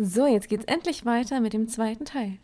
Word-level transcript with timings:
So, 0.00 0.26
jetzt 0.26 0.48
geht's 0.48 0.64
endlich 0.66 1.04
weiter 1.06 1.40
mit 1.40 1.54
dem 1.54 1.66
zweiten 1.66 2.04
Teil. 2.04 2.38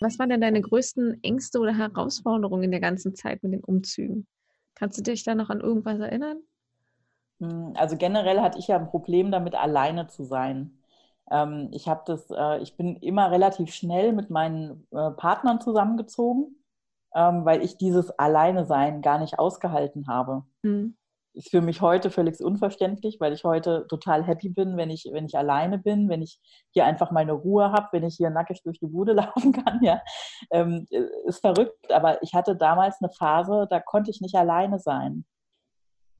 Was 0.00 0.18
waren 0.18 0.30
denn 0.30 0.40
deine 0.40 0.60
größten 0.60 1.22
Ängste 1.22 1.60
oder 1.60 1.72
Herausforderungen 1.72 2.64
in 2.64 2.70
der 2.72 2.80
ganzen 2.80 3.14
Zeit 3.14 3.44
mit 3.44 3.52
den 3.52 3.62
Umzügen? 3.62 4.26
Kannst 4.74 4.98
du 4.98 5.02
dich 5.04 5.22
da 5.22 5.36
noch 5.36 5.48
an 5.48 5.60
irgendwas 5.60 6.00
erinnern? 6.00 6.38
Hm, 7.38 7.74
also 7.76 7.96
generell 7.96 8.40
hatte 8.40 8.58
ich 8.58 8.66
ja 8.66 8.76
ein 8.76 8.88
Problem 8.88 9.30
damit, 9.30 9.54
alleine 9.54 10.08
zu 10.08 10.24
sein. 10.24 10.76
Ähm, 11.30 11.68
ich 11.70 11.86
habe 11.86 12.02
das, 12.04 12.32
äh, 12.32 12.62
ich 12.62 12.76
bin 12.76 12.96
immer 12.96 13.30
relativ 13.30 13.72
schnell 13.72 14.12
mit 14.12 14.28
meinen 14.28 14.88
äh, 14.90 15.12
Partnern 15.12 15.60
zusammengezogen, 15.60 16.64
ähm, 17.14 17.44
weil 17.44 17.62
ich 17.62 17.78
dieses 17.78 18.10
Alleine-Sein 18.10 19.02
gar 19.02 19.20
nicht 19.20 19.38
ausgehalten 19.38 20.08
habe. 20.08 20.42
Mhm 20.62 20.96
ist 21.34 21.50
für 21.50 21.60
mich 21.60 21.80
heute 21.80 22.10
völlig 22.10 22.40
unverständlich, 22.40 23.18
weil 23.20 23.32
ich 23.32 23.44
heute 23.44 23.86
total 23.88 24.24
happy 24.24 24.48
bin, 24.48 24.76
wenn 24.76 24.90
ich, 24.90 25.08
wenn 25.12 25.26
ich 25.26 25.36
alleine 25.36 25.78
bin, 25.78 26.08
wenn 26.08 26.22
ich 26.22 26.38
hier 26.70 26.86
einfach 26.86 27.10
meine 27.10 27.32
Ruhe 27.32 27.72
habe, 27.72 27.88
wenn 27.92 28.04
ich 28.04 28.16
hier 28.16 28.30
nackig 28.30 28.62
durch 28.62 28.78
die 28.78 28.86
Bude 28.86 29.12
laufen 29.14 29.52
kann, 29.52 29.82
ja. 29.82 30.00
Ähm, 30.50 30.86
ist 31.26 31.40
verrückt, 31.40 31.92
aber 31.92 32.22
ich 32.22 32.34
hatte 32.34 32.56
damals 32.56 32.96
eine 33.00 33.10
Phase, 33.10 33.66
da 33.68 33.80
konnte 33.80 34.10
ich 34.10 34.20
nicht 34.20 34.36
alleine 34.36 34.78
sein. 34.78 35.24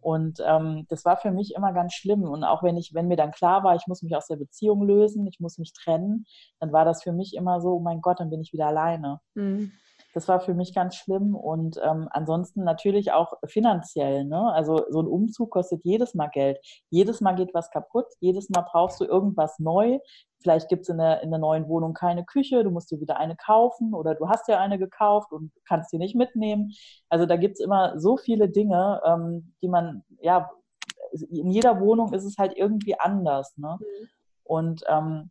Und 0.01 0.39
ähm, 0.45 0.85
das 0.91 1.07
war 1.07 1.17
für 1.17 1.31
mich 1.31 1.55
immer 1.55 1.73
ganz 1.73 1.95
schlimm. 1.95 2.25
Und 2.25 2.45
auch 2.45 2.63
wenn 2.63 2.77
ich, 2.77 2.93
wenn 2.93 3.09
mir 3.09 3.17
dann 3.17 3.31
klar 3.31 3.65
war, 3.65 3.75
ich 3.75 3.87
muss 3.87 4.03
mich 4.03 4.15
aus 4.15 4.27
der 4.27 4.37
Beziehung 4.37 4.83
lösen, 4.83 5.27
ich 5.27 5.41
muss 5.41 5.57
mich 5.57 5.73
trennen, 5.73 6.27
dann 6.61 6.73
war 6.73 6.85
das 6.85 7.03
für 7.03 7.13
mich 7.13 7.35
immer 7.35 7.63
so, 7.63 7.77
oh 7.77 7.81
mein 7.81 8.03
Gott, 8.03 8.21
dann 8.21 8.29
bin 8.29 8.43
ich 8.43 8.53
wieder 8.53 8.67
alleine. 8.67 9.21
Mhm. 9.35 9.73
Das 10.15 10.29
war 10.29 10.41
für 10.41 10.55
mich 10.55 10.73
ganz 10.73 10.95
schlimm 10.95 11.35
und 11.35 11.79
ähm, 11.85 12.09
ansonsten 12.11 12.63
natürlich 12.63 13.13
auch 13.13 13.35
finanziell. 13.47 14.25
Ne? 14.25 14.53
Also 14.53 14.85
so 14.89 15.01
ein 15.01 15.09
Umzug 15.09 15.51
kostet 15.51 15.85
jedes 15.85 16.15
Mal 16.15 16.29
Geld. 16.29 16.59
Jedes 16.89 17.21
Mal 17.21 17.35
geht 17.35 17.53
was 17.53 17.71
kaputt. 17.71 18.07
Jedes 18.21 18.49
Mal 18.49 18.63
brauchst 18.63 19.01
du 19.01 19.05
irgendwas 19.05 19.59
neu. 19.59 19.99
Vielleicht 20.41 20.69
gibt 20.69 20.83
es 20.83 20.89
in 20.89 20.99
der, 20.99 21.23
in 21.23 21.31
der 21.31 21.41
neuen 21.41 21.69
Wohnung 21.69 21.95
keine 21.95 22.25
Küche. 22.25 22.63
Du 22.63 22.71
musst 22.71 22.91
dir 22.91 23.01
wieder 23.01 23.19
eine 23.19 23.35
kaufen 23.35 23.93
oder 23.93 24.15
du 24.15 24.29
hast 24.29 24.47
ja 24.47 24.61
eine 24.61 24.79
gekauft 24.79 25.33
und 25.33 25.51
kannst 25.67 25.93
die 25.93 25.99
nicht 25.99 26.15
mitnehmen. 26.15 26.73
Also 27.09 27.27
da 27.27 27.37
gibt 27.37 27.55
es 27.55 27.65
immer 27.65 27.99
so 27.99 28.17
viele 28.17 28.49
Dinge, 28.49 29.01
ähm, 29.05 29.55
die 29.63 29.69
man, 29.69 30.05
ja, 30.21 30.49
in 31.13 31.51
jeder 31.51 31.81
Wohnung 31.81 32.13
ist 32.13 32.25
es 32.25 32.39
halt 32.39 32.57
irgendwie 32.57 32.99
anders. 32.99 33.57
Ne? 33.57 33.79
Mhm. 33.81 34.09
Und 34.45 34.85
ähm, 34.89 35.31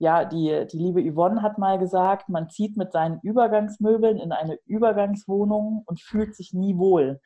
ja, 0.00 0.24
die, 0.24 0.66
die 0.72 0.78
liebe 0.78 1.02
Yvonne 1.02 1.42
hat 1.42 1.58
mal 1.58 1.78
gesagt, 1.78 2.30
man 2.30 2.48
zieht 2.48 2.76
mit 2.78 2.90
seinen 2.90 3.20
Übergangsmöbeln 3.20 4.16
in 4.18 4.32
eine 4.32 4.58
Übergangswohnung 4.64 5.82
und 5.84 6.00
fühlt 6.00 6.34
sich 6.34 6.54
nie 6.54 6.78
wohl. 6.78 7.20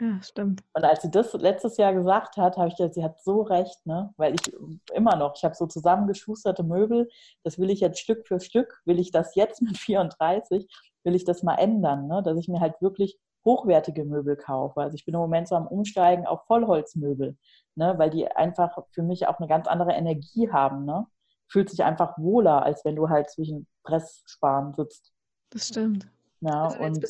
Ja, 0.00 0.22
stimmt. 0.22 0.62
Und 0.74 0.84
als 0.84 1.02
sie 1.02 1.10
das 1.10 1.32
letztes 1.32 1.76
Jahr 1.76 1.92
gesagt 1.92 2.36
hat, 2.36 2.56
habe 2.56 2.68
ich 2.68 2.76
gedacht, 2.76 2.94
sie 2.94 3.02
hat 3.02 3.20
so 3.20 3.42
recht, 3.42 3.84
ne? 3.84 4.14
Weil 4.16 4.34
ich 4.34 4.52
immer 4.92 5.16
noch, 5.16 5.34
ich 5.36 5.44
habe 5.44 5.56
so 5.56 5.66
zusammengeschusterte 5.66 6.62
Möbel, 6.62 7.08
das 7.42 7.58
will 7.58 7.70
ich 7.70 7.80
jetzt 7.80 7.98
Stück 7.98 8.28
für 8.28 8.38
Stück, 8.38 8.80
will 8.84 9.00
ich 9.00 9.10
das 9.10 9.34
jetzt 9.34 9.60
mit 9.62 9.76
34, 9.76 10.68
will 11.02 11.16
ich 11.16 11.24
das 11.24 11.42
mal 11.42 11.56
ändern, 11.56 12.06
ne? 12.06 12.22
Dass 12.22 12.38
ich 12.38 12.46
mir 12.48 12.60
halt 12.60 12.80
wirklich 12.80 13.18
hochwertige 13.44 14.04
Möbel 14.04 14.36
kaufe. 14.36 14.80
Also 14.80 14.94
ich 14.94 15.04
bin 15.04 15.14
im 15.14 15.20
Moment 15.20 15.48
so 15.48 15.56
am 15.56 15.66
Umsteigen 15.66 16.26
auf 16.26 16.44
Vollholzmöbel, 16.46 17.36
ne? 17.74 17.94
Weil 17.96 18.10
die 18.10 18.28
einfach 18.28 18.78
für 18.92 19.02
mich 19.02 19.26
auch 19.26 19.38
eine 19.38 19.48
ganz 19.48 19.66
andere 19.66 19.92
Energie 19.94 20.50
haben, 20.52 20.84
ne? 20.84 21.06
Fühlt 21.48 21.70
sich 21.70 21.84
einfach 21.84 22.18
wohler, 22.18 22.62
als 22.62 22.84
wenn 22.84 22.96
du 22.96 23.08
halt 23.08 23.30
zwischen 23.30 23.66
Presssparen 23.84 24.72
sitzt. 24.74 25.12
Das 25.50 25.68
stimmt. 25.68 26.08
Ja, 26.40 26.64
also 26.64 26.78
und, 26.82 27.06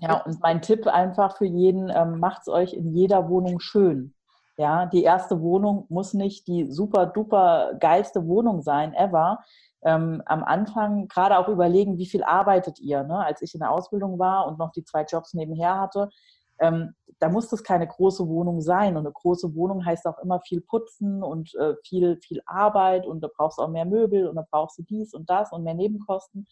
ja, 0.00 0.22
und 0.22 0.40
mein 0.40 0.62
Tipp 0.62 0.86
einfach 0.86 1.36
für 1.36 1.46
jeden, 1.46 1.90
ähm, 1.90 2.18
macht 2.18 2.42
es 2.42 2.48
euch 2.48 2.74
in 2.74 2.94
jeder 2.94 3.28
Wohnung 3.28 3.60
schön. 3.60 4.14
Ja, 4.56 4.86
die 4.86 5.02
erste 5.02 5.40
Wohnung 5.40 5.86
muss 5.88 6.14
nicht 6.14 6.46
die 6.46 6.70
super 6.70 7.06
duper 7.06 7.74
geilste 7.80 8.26
Wohnung 8.26 8.62
sein, 8.62 8.94
ever. 8.94 9.40
Ähm, 9.82 10.22
am 10.26 10.44
Anfang 10.44 11.08
gerade 11.08 11.36
auch 11.38 11.48
überlegen, 11.48 11.98
wie 11.98 12.06
viel 12.06 12.22
arbeitet 12.22 12.78
ihr. 12.78 13.02
Ne? 13.02 13.18
Als 13.18 13.42
ich 13.42 13.54
in 13.54 13.60
der 13.60 13.72
Ausbildung 13.72 14.18
war 14.18 14.46
und 14.46 14.58
noch 14.58 14.70
die 14.70 14.84
zwei 14.84 15.02
Jobs 15.04 15.34
nebenher 15.34 15.80
hatte, 15.80 16.08
ähm, 16.60 16.94
da 17.20 17.28
muss 17.28 17.48
das 17.48 17.62
keine 17.62 17.86
große 17.86 18.28
Wohnung 18.28 18.60
sein. 18.60 18.96
Und 18.96 19.06
eine 19.06 19.12
große 19.12 19.54
Wohnung 19.54 19.84
heißt 19.84 20.06
auch 20.06 20.18
immer 20.18 20.40
viel 20.40 20.60
Putzen 20.60 21.22
und 21.22 21.54
äh, 21.54 21.74
viel, 21.84 22.18
viel 22.22 22.42
Arbeit 22.46 23.06
und 23.06 23.22
da 23.22 23.28
brauchst 23.34 23.58
du 23.58 23.62
auch 23.62 23.68
mehr 23.68 23.84
Möbel 23.86 24.28
und 24.28 24.36
da 24.36 24.44
brauchst 24.50 24.78
du 24.78 24.82
dies 24.82 25.14
und 25.14 25.30
das 25.30 25.52
und 25.52 25.64
mehr 25.64 25.74
Nebenkosten. 25.74 26.46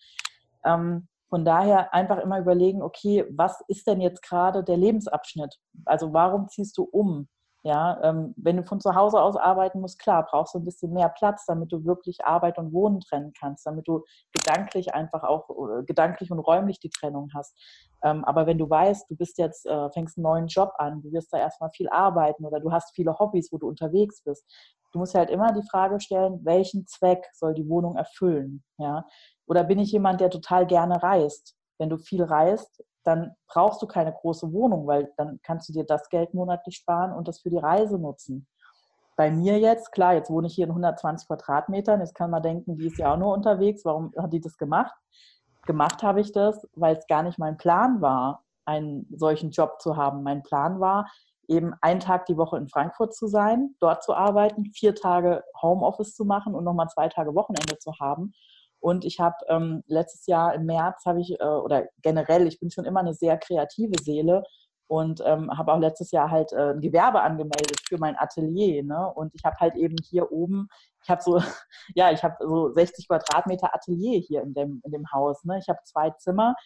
Ähm, 0.65 1.09
von 1.29 1.45
daher 1.45 1.95
einfach 1.95 2.19
immer 2.19 2.39
überlegen, 2.39 2.83
okay, 2.83 3.25
was 3.31 3.63
ist 3.69 3.87
denn 3.87 4.01
jetzt 4.01 4.23
gerade 4.23 4.63
der 4.63 4.77
Lebensabschnitt? 4.77 5.59
Also 5.87 6.13
warum 6.13 6.49
ziehst 6.49 6.77
du 6.77 6.85
um? 6.85 7.29
Ja, 7.65 8.01
ähm, 8.03 8.35
wenn 8.37 8.57
du 8.57 8.65
von 8.65 8.81
zu 8.81 8.97
Hause 8.97 9.23
aus 9.23 9.37
arbeiten 9.37 9.81
musst, 9.81 10.01
klar, 10.01 10.27
brauchst 10.29 10.55
du 10.55 10.59
ein 10.59 10.65
bisschen 10.65 10.93
mehr 10.93 11.09
Platz, 11.09 11.45
damit 11.47 11.71
du 11.71 11.85
wirklich 11.85 12.25
Arbeit 12.25 12.59
und 12.59 12.73
Wohnen 12.73 12.99
trennen 12.99 13.33
kannst, 13.39 13.65
damit 13.67 13.87
du 13.87 14.03
gedanklich 14.33 14.95
einfach 14.95 15.23
auch, 15.23 15.49
gedanklich 15.87 16.33
und 16.33 16.41
räumlich 16.41 16.81
die 16.81 16.91
Trennung 16.91 17.31
hast. 17.35 17.57
Ähm, 18.03 18.25
aber 18.25 18.47
wenn 18.47 18.59
du 18.59 18.69
weißt, 18.69 19.09
du 19.09 19.17
bist 19.17 19.39
jetzt, 19.39 19.65
äh, 19.67 19.91
fängst 19.91 20.19
einen 20.19 20.25
neuen 20.25 20.47
Job 20.49 20.73
an, 20.79 21.03
du 21.03 21.13
wirst 21.13 21.33
da 21.33 21.39
erstmal 21.39 21.71
viel 21.71 21.89
arbeiten 21.89 22.45
oder 22.45 22.59
du 22.59 22.73
hast 22.73 22.95
viele 22.97 23.17
Hobbys, 23.17 23.53
wo 23.53 23.59
du 23.59 23.69
unterwegs 23.69 24.23
bist, 24.25 24.45
du 24.93 24.99
musst 24.99 25.15
halt 25.15 25.31
immer 25.31 25.53
die 25.53 25.67
Frage 25.69 26.01
stellen, 26.01 26.45
welchen 26.45 26.87
Zweck 26.87 27.29
soll 27.33 27.55
die 27.55 27.69
Wohnung 27.69 27.97
erfüllen? 27.97 28.65
Ja? 28.79 29.07
Oder 29.47 29.63
bin 29.63 29.79
ich 29.79 29.93
jemand, 29.93 30.21
der 30.21 30.31
total 30.31 30.67
gerne 30.67 31.01
reist? 31.01 31.57
Wenn 31.79 31.91
du 31.91 31.97
viel 31.97 32.25
reist, 32.25 32.83
dann 33.05 33.35
brauchst 33.49 33.83
du 33.83 33.87
keine 33.87 34.13
große 34.13 34.53
Wohnung, 34.53 34.87
weil 34.87 35.13
dann 35.17 35.41
kannst 35.43 35.69
du 35.69 35.73
dir 35.73 35.85
das 35.85 36.09
Geld 36.09 36.35
monatlich 36.35 36.77
sparen 36.77 37.13
und 37.13 37.29
das 37.29 37.41
für 37.41 37.51
die 37.51 37.59
Reise 37.59 37.99
nutzen. 37.99 38.47
Bei 39.17 39.31
mir 39.31 39.59
jetzt, 39.59 39.93
klar, 39.93 40.15
jetzt 40.15 40.31
wohne 40.31 40.47
ich 40.47 40.55
hier 40.55 40.65
in 40.65 40.71
120 40.71 41.27
Quadratmetern, 41.29 42.01
jetzt 42.01 42.15
kann 42.15 42.31
man 42.31 42.43
denken, 42.43 42.77
die 42.77 42.87
ist 42.87 42.99
ja 42.99 43.13
auch 43.13 43.19
nur 43.19 43.33
unterwegs, 43.33 43.85
warum 43.85 44.13
hat 44.17 44.33
die 44.33 44.41
das 44.41 44.57
gemacht? 44.57 44.95
Gemacht 45.67 46.03
habe 46.03 46.21
ich 46.21 46.33
das, 46.33 46.67
weil 46.75 46.97
es 46.97 47.07
gar 47.07 47.23
nicht 47.23 47.39
mein 47.39 47.57
Plan 47.57 48.01
war, 48.01 48.43
einen 48.65 49.07
solchen 49.15 49.51
Job 49.51 49.81
zu 49.81 49.97
haben. 49.97 50.23
Mein 50.23 50.43
Plan 50.43 50.81
war, 50.81 51.11
eben 51.49 51.75
einen 51.83 52.01
Tag 52.01 52.27
die 52.27 52.37
Woche 52.37 52.57
in 52.57 52.69
Frankfurt 52.69 53.15
zu 53.15 53.27
sein, 53.27 53.75
dort 53.81 54.03
zu 54.03 54.15
arbeiten, 54.15 54.73
vier 54.73 54.95
Tage 54.95 55.45
Homeoffice 55.61 56.15
zu 56.15 56.25
machen 56.25 56.55
und 56.55 56.65
nochmal 56.65 56.89
zwei 56.89 57.09
Tage 57.09 57.35
Wochenende 57.35 57.79
zu 57.79 57.93
haben 58.01 58.33
und 58.83 59.05
ich 59.05 59.21
habe 59.21 59.37
ähm, 59.49 59.85
letztes 59.87 60.27
Jahr 60.27 60.55
im 60.55 60.67
März 60.67 61.05
habe 61.07 61.21
ich, 61.21 61.39
äh, 61.39 61.45
oder 61.45 61.87
generell, 62.03 62.49
ich 62.49 62.59
bin 62.59 62.69
schon 62.69 62.85
immer 62.85 62.99
eine 62.99 63.15
sehr 63.15 63.39
kreative 63.39 63.95
Seele 64.03 64.43
und 64.89 65.23
ähm, 65.25 65.57
habe 65.57 65.73
auch 65.73 65.79
letztes 65.79 66.11
Jahr 66.11 66.33
halt 66.33 66.53
äh, 66.53 66.73
ein 66.73 66.81
Gewerbe 66.81 67.23
angemeldet 67.23 67.81
für 67.87 67.97
mein 67.99 68.19
Atelier. 68.19 68.83
Ne? 68.83 69.13
Und 69.15 69.33
ich 69.37 69.45
habe 69.45 69.57
halt 69.61 69.77
eben 69.77 69.95
hier 70.03 70.33
oben, 70.33 70.69
ich 71.01 71.09
habe 71.09 71.23
so, 71.23 71.41
ja, 71.95 72.11
ich 72.11 72.25
habe 72.25 72.35
so 72.41 72.73
60 72.73 73.07
Quadratmeter 73.07 73.73
Atelier 73.73 74.19
hier 74.19 74.43
in 74.43 74.53
dem, 74.53 74.83
in 74.85 74.91
dem 74.91 75.11
Haus. 75.13 75.45
Ne? 75.45 75.59
Ich 75.59 75.69
habe 75.69 75.79
zwei 75.85 76.11
Zimmer. 76.19 76.57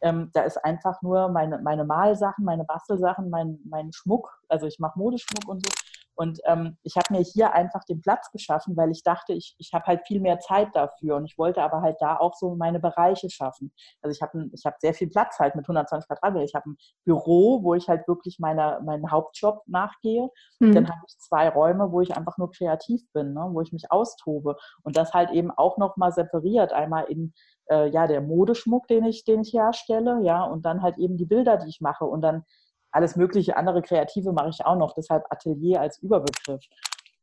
Ähm, 0.00 0.30
da 0.32 0.42
ist 0.42 0.56
einfach 0.64 1.00
nur 1.02 1.28
meine, 1.28 1.60
meine 1.60 1.84
Malsachen, 1.84 2.44
meine 2.44 2.64
Bastelsachen, 2.64 3.30
mein, 3.30 3.60
mein 3.64 3.92
Schmuck. 3.92 4.28
Also 4.48 4.66
ich 4.66 4.80
mache 4.80 4.98
Modeschmuck 4.98 5.48
und 5.48 5.64
so. 5.64 5.72
Und 6.20 6.38
ähm, 6.44 6.76
ich 6.82 6.96
habe 6.96 7.14
mir 7.14 7.22
hier 7.22 7.54
einfach 7.54 7.82
den 7.84 8.02
Platz 8.02 8.30
geschaffen, 8.30 8.76
weil 8.76 8.90
ich 8.90 9.02
dachte, 9.02 9.32
ich, 9.32 9.56
ich 9.56 9.72
habe 9.72 9.86
halt 9.86 10.06
viel 10.06 10.20
mehr 10.20 10.38
Zeit 10.38 10.68
dafür 10.74 11.16
und 11.16 11.24
ich 11.24 11.38
wollte 11.38 11.62
aber 11.62 11.80
halt 11.80 11.96
da 11.98 12.18
auch 12.18 12.34
so 12.34 12.56
meine 12.56 12.78
Bereiche 12.78 13.30
schaffen. 13.30 13.72
Also 14.02 14.14
ich 14.14 14.20
habe 14.20 14.50
ich 14.52 14.66
hab 14.66 14.78
sehr 14.82 14.92
viel 14.92 15.08
Platz 15.08 15.38
halt 15.38 15.54
mit 15.54 15.64
120 15.64 16.06
Quadratmeter. 16.06 16.44
Ich 16.44 16.54
habe 16.54 16.68
ein 16.68 16.76
Büro, 17.06 17.62
wo 17.62 17.72
ich 17.72 17.88
halt 17.88 18.06
wirklich 18.06 18.38
meine, 18.38 18.82
meinen 18.84 19.10
Hauptjob 19.10 19.62
nachgehe. 19.66 20.28
Mhm. 20.58 20.74
Dann 20.74 20.88
habe 20.90 21.00
ich 21.08 21.18
zwei 21.20 21.48
Räume, 21.48 21.90
wo 21.90 22.02
ich 22.02 22.14
einfach 22.14 22.36
nur 22.36 22.50
kreativ 22.50 23.00
bin, 23.14 23.32
ne? 23.32 23.48
wo 23.52 23.62
ich 23.62 23.72
mich 23.72 23.90
austobe. 23.90 24.56
Und 24.82 24.98
das 24.98 25.14
halt 25.14 25.30
eben 25.30 25.50
auch 25.50 25.78
nochmal 25.78 26.12
separiert. 26.12 26.74
Einmal 26.74 27.04
in 27.04 27.32
äh, 27.70 27.88
ja, 27.88 28.06
der 28.06 28.20
Modeschmuck, 28.20 28.86
den 28.88 29.06
ich, 29.06 29.24
den 29.24 29.40
ich 29.40 29.54
herstelle, 29.54 30.20
ja, 30.22 30.44
und 30.44 30.66
dann 30.66 30.82
halt 30.82 30.98
eben 30.98 31.16
die 31.16 31.24
Bilder, 31.24 31.56
die 31.56 31.70
ich 31.70 31.80
mache. 31.80 32.04
Und 32.04 32.20
dann 32.20 32.44
alles 32.92 33.16
mögliche 33.16 33.56
andere 33.56 33.82
Kreative 33.82 34.32
mache 34.32 34.50
ich 34.50 34.64
auch 34.64 34.76
noch, 34.76 34.94
deshalb 34.94 35.24
Atelier 35.30 35.80
als 35.80 35.98
Überbegriff. 35.98 36.62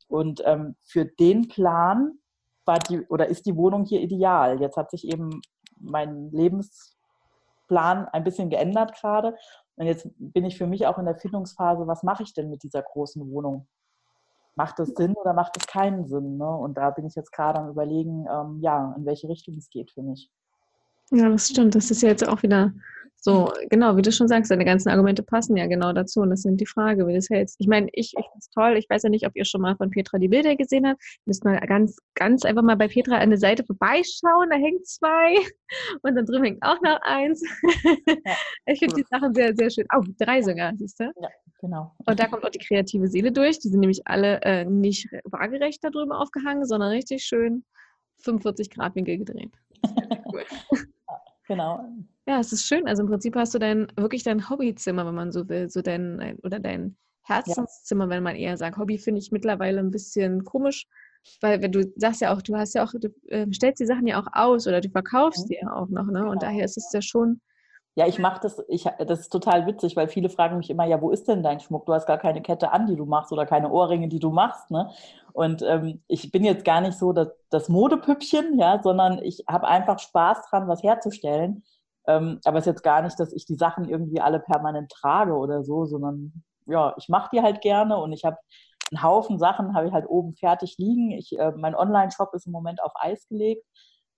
Und 0.07 0.41
ähm, 0.45 0.75
für 0.83 1.05
den 1.05 1.47
Plan 1.47 2.19
war 2.65 2.79
die 2.79 3.01
oder 3.07 3.27
ist 3.27 3.45
die 3.45 3.55
Wohnung 3.55 3.85
hier 3.85 4.01
ideal. 4.01 4.59
Jetzt 4.61 4.77
hat 4.77 4.91
sich 4.91 5.05
eben 5.05 5.41
mein 5.79 6.31
Lebensplan 6.31 8.07
ein 8.09 8.23
bisschen 8.23 8.49
geändert 8.49 8.93
gerade. 8.99 9.35
Und 9.75 9.85
jetzt 9.85 10.07
bin 10.17 10.45
ich 10.45 10.57
für 10.57 10.67
mich 10.67 10.87
auch 10.87 10.97
in 10.97 11.05
der 11.05 11.15
Findungsphase, 11.15 11.87
was 11.87 12.03
mache 12.03 12.23
ich 12.23 12.33
denn 12.33 12.49
mit 12.49 12.63
dieser 12.63 12.81
großen 12.81 13.29
Wohnung? 13.31 13.67
Macht 14.55 14.79
es 14.79 14.89
Sinn 14.95 15.13
oder 15.13 15.33
macht 15.33 15.55
es 15.57 15.67
keinen 15.67 16.07
Sinn? 16.07 16.37
Ne? 16.37 16.49
Und 16.49 16.77
da 16.77 16.89
bin 16.89 17.05
ich 17.05 17.15
jetzt 17.15 17.31
gerade 17.31 17.59
am 17.59 17.69
Überlegen, 17.69 18.25
ähm, 18.31 18.59
ja, 18.61 18.95
in 18.97 19.05
welche 19.05 19.29
Richtung 19.29 19.55
es 19.55 19.69
geht 19.69 19.91
für 19.91 20.01
mich. 20.01 20.31
Ja, 21.11 21.29
das 21.29 21.49
stimmt. 21.49 21.75
Das 21.75 21.89
ist 21.91 22.01
ja 22.01 22.09
jetzt 22.09 22.27
auch 22.27 22.43
wieder 22.43 22.73
so, 23.19 23.51
genau, 23.69 23.97
wie 23.97 24.03
du 24.03 24.11
schon 24.11 24.27
sagst, 24.27 24.51
deine 24.51 24.63
ganzen 24.63 24.89
Argumente 24.89 25.23
passen 25.23 25.57
ja 25.57 25.65
genau 25.65 25.91
dazu. 25.91 26.21
Und 26.21 26.29
das 26.29 26.43
sind 26.43 26.61
die 26.61 26.65
Frage, 26.65 27.07
wie 27.07 27.11
du 27.11 27.17
es 27.17 27.29
hältst. 27.29 27.55
Ich 27.59 27.67
meine, 27.67 27.89
ich, 27.91 28.13
ich 28.17 28.25
finde 28.25 28.37
es 28.39 28.49
toll. 28.51 28.77
Ich 28.77 28.89
weiß 28.89 29.03
ja 29.03 29.09
nicht, 29.09 29.25
ob 29.25 29.35
ihr 29.35 29.43
schon 29.43 29.61
mal 29.61 29.75
von 29.75 29.89
Petra 29.89 30.19
die 30.19 30.27
Bilder 30.27 30.55
gesehen 30.55 30.87
habt. 30.87 31.01
Ihr 31.01 31.23
müsst 31.25 31.43
mal 31.43 31.59
ganz, 31.59 31.97
ganz 32.13 32.45
einfach 32.45 32.61
mal 32.61 32.77
bei 32.77 32.87
Petra 32.87 33.17
an 33.17 33.29
der 33.29 33.39
Seite 33.39 33.65
vorbeischauen. 33.65 34.49
Da 34.49 34.55
hängt 34.55 34.87
zwei. 34.87 35.35
Und 36.03 36.15
dann 36.15 36.25
drüben 36.25 36.43
hängt 36.43 36.63
auch 36.63 36.79
noch 36.81 36.99
eins. 37.01 37.43
Ja. 38.05 38.35
Ich 38.69 38.79
finde 38.79 38.95
die 38.95 39.05
Sachen 39.09 39.33
sehr, 39.33 39.55
sehr 39.55 39.69
schön. 39.69 39.85
Oh, 39.95 40.03
drei 40.19 40.41
sogar, 40.41 40.73
siehst 40.75 40.99
du? 40.99 41.05
Ja. 41.05 41.29
genau. 41.61 41.95
Und 42.05 42.19
da 42.19 42.27
kommt 42.27 42.45
auch 42.45 42.49
die 42.49 42.59
kreative 42.59 43.07
Seele 43.07 43.31
durch. 43.31 43.59
Die 43.59 43.69
sind 43.69 43.79
nämlich 43.79 44.01
alle 44.05 44.41
äh, 44.41 44.65
nicht 44.65 45.07
waagerecht 45.23 45.83
da 45.83 45.89
drüben 45.89 46.11
aufgehangen, 46.11 46.65
sondern 46.65 46.91
richtig 46.91 47.23
schön 47.23 47.63
45 48.19 48.69
Grad 48.69 48.95
Winkel 48.95 49.17
gedreht. 49.17 49.51
Cool. 50.31 50.43
genau. 51.47 51.85
Ja, 52.27 52.39
es 52.39 52.51
ist 52.51 52.65
schön. 52.65 52.87
Also 52.87 53.03
im 53.03 53.09
Prinzip 53.09 53.35
hast 53.35 53.53
du 53.53 53.59
dein 53.59 53.87
wirklich 53.95 54.23
dein 54.23 54.49
Hobbyzimmer, 54.49 55.05
wenn 55.05 55.15
man 55.15 55.31
so 55.31 55.47
will, 55.47 55.69
so 55.69 55.81
dein 55.81 56.37
oder 56.43 56.59
dein 56.59 56.97
Herzenszimmer, 57.23 58.05
ja. 58.05 58.09
wenn 58.09 58.23
man 58.23 58.35
eher 58.35 58.57
sagt. 58.57 58.77
Hobby 58.77 58.97
finde 58.97 59.19
ich 59.19 59.31
mittlerweile 59.31 59.79
ein 59.79 59.91
bisschen 59.91 60.43
komisch, 60.43 60.87
weil 61.41 61.61
wenn 61.61 61.71
du 61.71 61.91
sagst 61.95 62.21
ja 62.21 62.33
auch, 62.33 62.41
du 62.41 62.55
hast 62.55 62.73
ja 62.73 62.83
auch, 62.83 62.93
du 62.93 63.09
äh, 63.27 63.45
stellst 63.53 63.79
die 63.79 63.85
Sachen 63.85 64.07
ja 64.07 64.19
auch 64.21 64.27
aus 64.31 64.67
oder 64.67 64.81
du 64.81 64.89
verkaufst 64.89 65.45
mhm. 65.45 65.49
die 65.49 65.59
ja 65.61 65.73
auch 65.73 65.89
noch, 65.89 66.05
ne? 66.05 66.19
Genau. 66.19 66.31
Und 66.31 66.43
daher 66.43 66.65
ist 66.65 66.77
es 66.77 66.91
ja 66.93 67.01
schon. 67.01 67.41
Ja, 67.97 68.05
ich 68.05 68.19
mache 68.19 68.39
das, 68.41 68.63
ich, 68.67 68.83
das 68.83 69.21
ist 69.21 69.29
total 69.29 69.65
witzig, 69.65 69.95
weil 69.95 70.07
viele 70.07 70.29
fragen 70.29 70.57
mich 70.57 70.69
immer, 70.69 70.85
ja, 70.85 71.01
wo 71.01 71.09
ist 71.09 71.27
denn 71.27 71.41
dein 71.41 71.59
Schmuck? 71.59 71.87
Du 71.87 71.93
hast 71.95 72.05
gar 72.05 72.19
keine 72.19 72.43
Kette 72.43 72.71
an, 72.71 72.85
die 72.85 72.95
du 72.95 73.05
machst 73.07 73.31
oder 73.31 73.47
keine 73.47 73.71
Ohrringe, 73.71 74.07
die 74.07 74.19
du 74.19 74.29
machst, 74.29 74.69
ne? 74.69 74.91
Und 75.33 75.63
ähm, 75.63 76.03
ich 76.07 76.31
bin 76.31 76.43
jetzt 76.43 76.63
gar 76.63 76.79
nicht 76.79 76.95
so 76.95 77.11
das, 77.11 77.29
das 77.49 77.69
Modepüppchen, 77.69 78.59
ja, 78.59 78.79
sondern 78.83 79.17
ich 79.23 79.43
habe 79.47 79.67
einfach 79.67 79.97
Spaß 79.97 80.47
dran, 80.47 80.67
was 80.67 80.83
herzustellen. 80.83 81.63
Ähm, 82.05 82.39
aber 82.45 82.59
es 82.59 82.67
ist 82.67 82.73
jetzt 82.73 82.83
gar 82.83 83.01
nicht, 83.01 83.19
dass 83.19 83.33
ich 83.33 83.47
die 83.47 83.55
Sachen 83.55 83.89
irgendwie 83.89 84.21
alle 84.21 84.41
permanent 84.41 84.91
trage 84.91 85.33
oder 85.33 85.63
so, 85.63 85.85
sondern 85.85 86.43
ja, 86.67 86.93
ich 86.99 87.09
mache 87.09 87.29
die 87.33 87.41
halt 87.41 87.61
gerne 87.61 87.97
und 87.97 88.13
ich 88.13 88.25
habe 88.25 88.37
einen 88.91 89.01
Haufen 89.01 89.39
Sachen, 89.39 89.73
habe 89.73 89.87
ich 89.87 89.93
halt 89.93 90.07
oben 90.07 90.35
fertig 90.35 90.75
liegen. 90.77 91.09
Ich, 91.13 91.35
äh, 91.39 91.51
mein 91.57 91.73
Online-Shop 91.73 92.31
ist 92.35 92.45
im 92.45 92.51
Moment 92.51 92.79
auf 92.83 92.91
Eis 92.93 93.27
gelegt. 93.27 93.65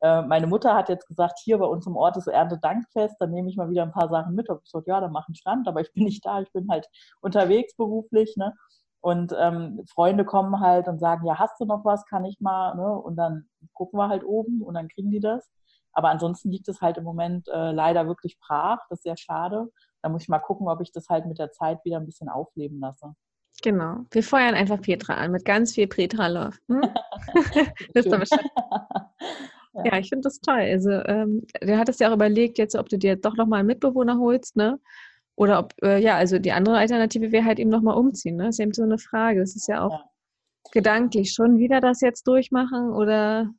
Äh, 0.01 0.21
meine 0.23 0.47
Mutter 0.47 0.75
hat 0.75 0.89
jetzt 0.89 1.07
gesagt, 1.07 1.39
hier 1.43 1.57
bei 1.57 1.65
uns 1.65 1.85
im 1.85 1.95
Ort 1.95 2.17
ist 2.17 2.27
Erntedankfest, 2.27 3.15
dann 3.19 3.31
nehme 3.31 3.49
ich 3.49 3.57
mal 3.57 3.69
wieder 3.69 3.83
ein 3.83 3.91
paar 3.91 4.09
Sachen 4.09 4.35
mit. 4.35 4.49
Habe 4.49 4.59
ich 4.63 4.71
gesagt, 4.71 4.87
ja, 4.87 5.01
dann 5.01 5.11
mach 5.11 5.27
einen 5.27 5.35
Stand, 5.35 5.67
aber 5.67 5.81
ich 5.81 5.91
bin 5.93 6.05
nicht 6.05 6.25
da, 6.25 6.41
ich 6.41 6.51
bin 6.51 6.69
halt 6.69 6.87
unterwegs 7.21 7.75
beruflich. 7.75 8.35
Ne? 8.37 8.55
Und 9.01 9.33
ähm, 9.37 9.81
Freunde 9.93 10.25
kommen 10.25 10.59
halt 10.59 10.87
und 10.87 10.99
sagen, 10.99 11.25
ja, 11.25 11.39
hast 11.39 11.59
du 11.59 11.65
noch 11.65 11.85
was, 11.85 12.05
kann 12.05 12.25
ich 12.25 12.39
mal, 12.41 12.75
ne? 12.75 12.93
Und 12.93 13.15
dann 13.15 13.47
gucken 13.73 13.97
wir 13.97 14.09
halt 14.09 14.25
oben 14.25 14.61
und 14.61 14.73
dann 14.73 14.89
kriegen 14.89 15.09
die 15.09 15.21
das. 15.21 15.49
Aber 15.93 16.09
ansonsten 16.09 16.51
liegt 16.51 16.67
es 16.67 16.81
halt 16.81 16.97
im 16.97 17.05
Moment 17.05 17.47
äh, 17.47 17.71
leider 17.71 18.07
wirklich 18.07 18.37
brach. 18.39 18.79
Das 18.89 18.99
ist 18.99 19.03
sehr 19.03 19.17
schade. 19.17 19.69
Da 20.01 20.09
muss 20.09 20.23
ich 20.23 20.29
mal 20.29 20.39
gucken, 20.39 20.67
ob 20.67 20.81
ich 20.81 20.91
das 20.91 21.07
halt 21.09 21.25
mit 21.25 21.39
der 21.39 21.51
Zeit 21.51 21.83
wieder 21.85 21.97
ein 21.97 22.05
bisschen 22.05 22.29
aufleben 22.29 22.79
lasse. 22.79 23.15
Genau. 23.61 24.05
Wir 24.11 24.23
feuern 24.23 24.55
einfach 24.55 24.81
Petra 24.81 25.15
an 25.15 25.31
mit 25.31 25.43
ganz 25.45 25.73
viel 25.73 25.87
Petra-Love. 25.87 26.57
Hm? 26.67 26.81
das 27.93 28.05
ist 28.05 28.31
ja. 28.31 28.39
Ja, 29.73 29.97
ich 29.97 30.09
finde 30.09 30.23
das 30.23 30.39
toll. 30.39 30.59
Also, 30.59 30.91
ähm, 30.91 31.45
du 31.61 31.77
hattest 31.77 31.99
ja 31.99 32.09
auch 32.09 32.15
überlegt, 32.15 32.57
jetzt, 32.57 32.75
ob 32.75 32.89
du 32.89 32.97
dir 32.97 33.15
doch 33.15 33.35
nochmal 33.35 33.59
einen 33.59 33.67
Mitbewohner 33.67 34.19
holst, 34.19 34.55
ne? 34.55 34.79
Oder 35.35 35.59
ob, 35.59 35.73
äh, 35.83 36.01
ja, 36.01 36.17
also 36.17 36.39
die 36.39 36.51
andere 36.51 36.77
Alternative 36.77 37.31
wäre 37.31 37.45
halt 37.45 37.59
eben 37.59 37.69
nochmal 37.69 37.95
umziehen, 37.97 38.35
ne? 38.35 38.45
Das 38.45 38.55
ist 38.55 38.59
eben 38.59 38.73
so 38.73 38.83
eine 38.83 38.97
Frage. 38.97 39.39
Das 39.39 39.55
ist 39.55 39.67
ja 39.67 39.85
auch 39.85 39.91
ja. 39.91 40.09
gedanklich 40.71 41.33
schon 41.33 41.57
wieder 41.57 41.79
das 41.79 42.01
jetzt 42.01 42.27
durchmachen 42.27 42.91
oder 42.91 43.49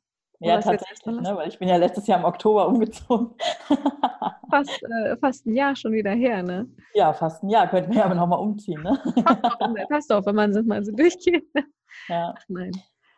ja, 0.43 0.59
tatsächlich, 0.59 1.05
ne? 1.05 1.35
weil 1.35 1.49
ich 1.49 1.59
bin 1.59 1.67
ja 1.67 1.75
letztes 1.75 2.07
Jahr 2.07 2.17
im 2.17 2.25
Oktober 2.25 2.67
umgezogen. 2.67 3.35
fast, 4.49 4.83
äh, 4.83 5.15
fast 5.17 5.45
ein 5.45 5.53
Jahr 5.53 5.75
schon 5.75 5.91
wieder 5.91 6.11
her, 6.11 6.41
ne? 6.41 6.67
Ja, 6.95 7.13
fast 7.13 7.43
ein 7.43 7.49
Jahr. 7.49 7.67
Könnten 7.69 7.91
wir 7.91 7.99
ja 7.99 8.05
aber 8.05 8.15
nochmal 8.15 8.39
umziehen, 8.39 8.81
ne? 8.81 8.99
Passt 9.89 10.11
auf, 10.11 10.25
wenn 10.25 10.35
man 10.35 10.49
es 10.49 10.65
mal 10.65 10.83
so 10.83 10.91
durchgeht. 10.91 11.45
Ja. 12.07 12.33
Ach, 12.35 12.43
nein. 12.47 12.71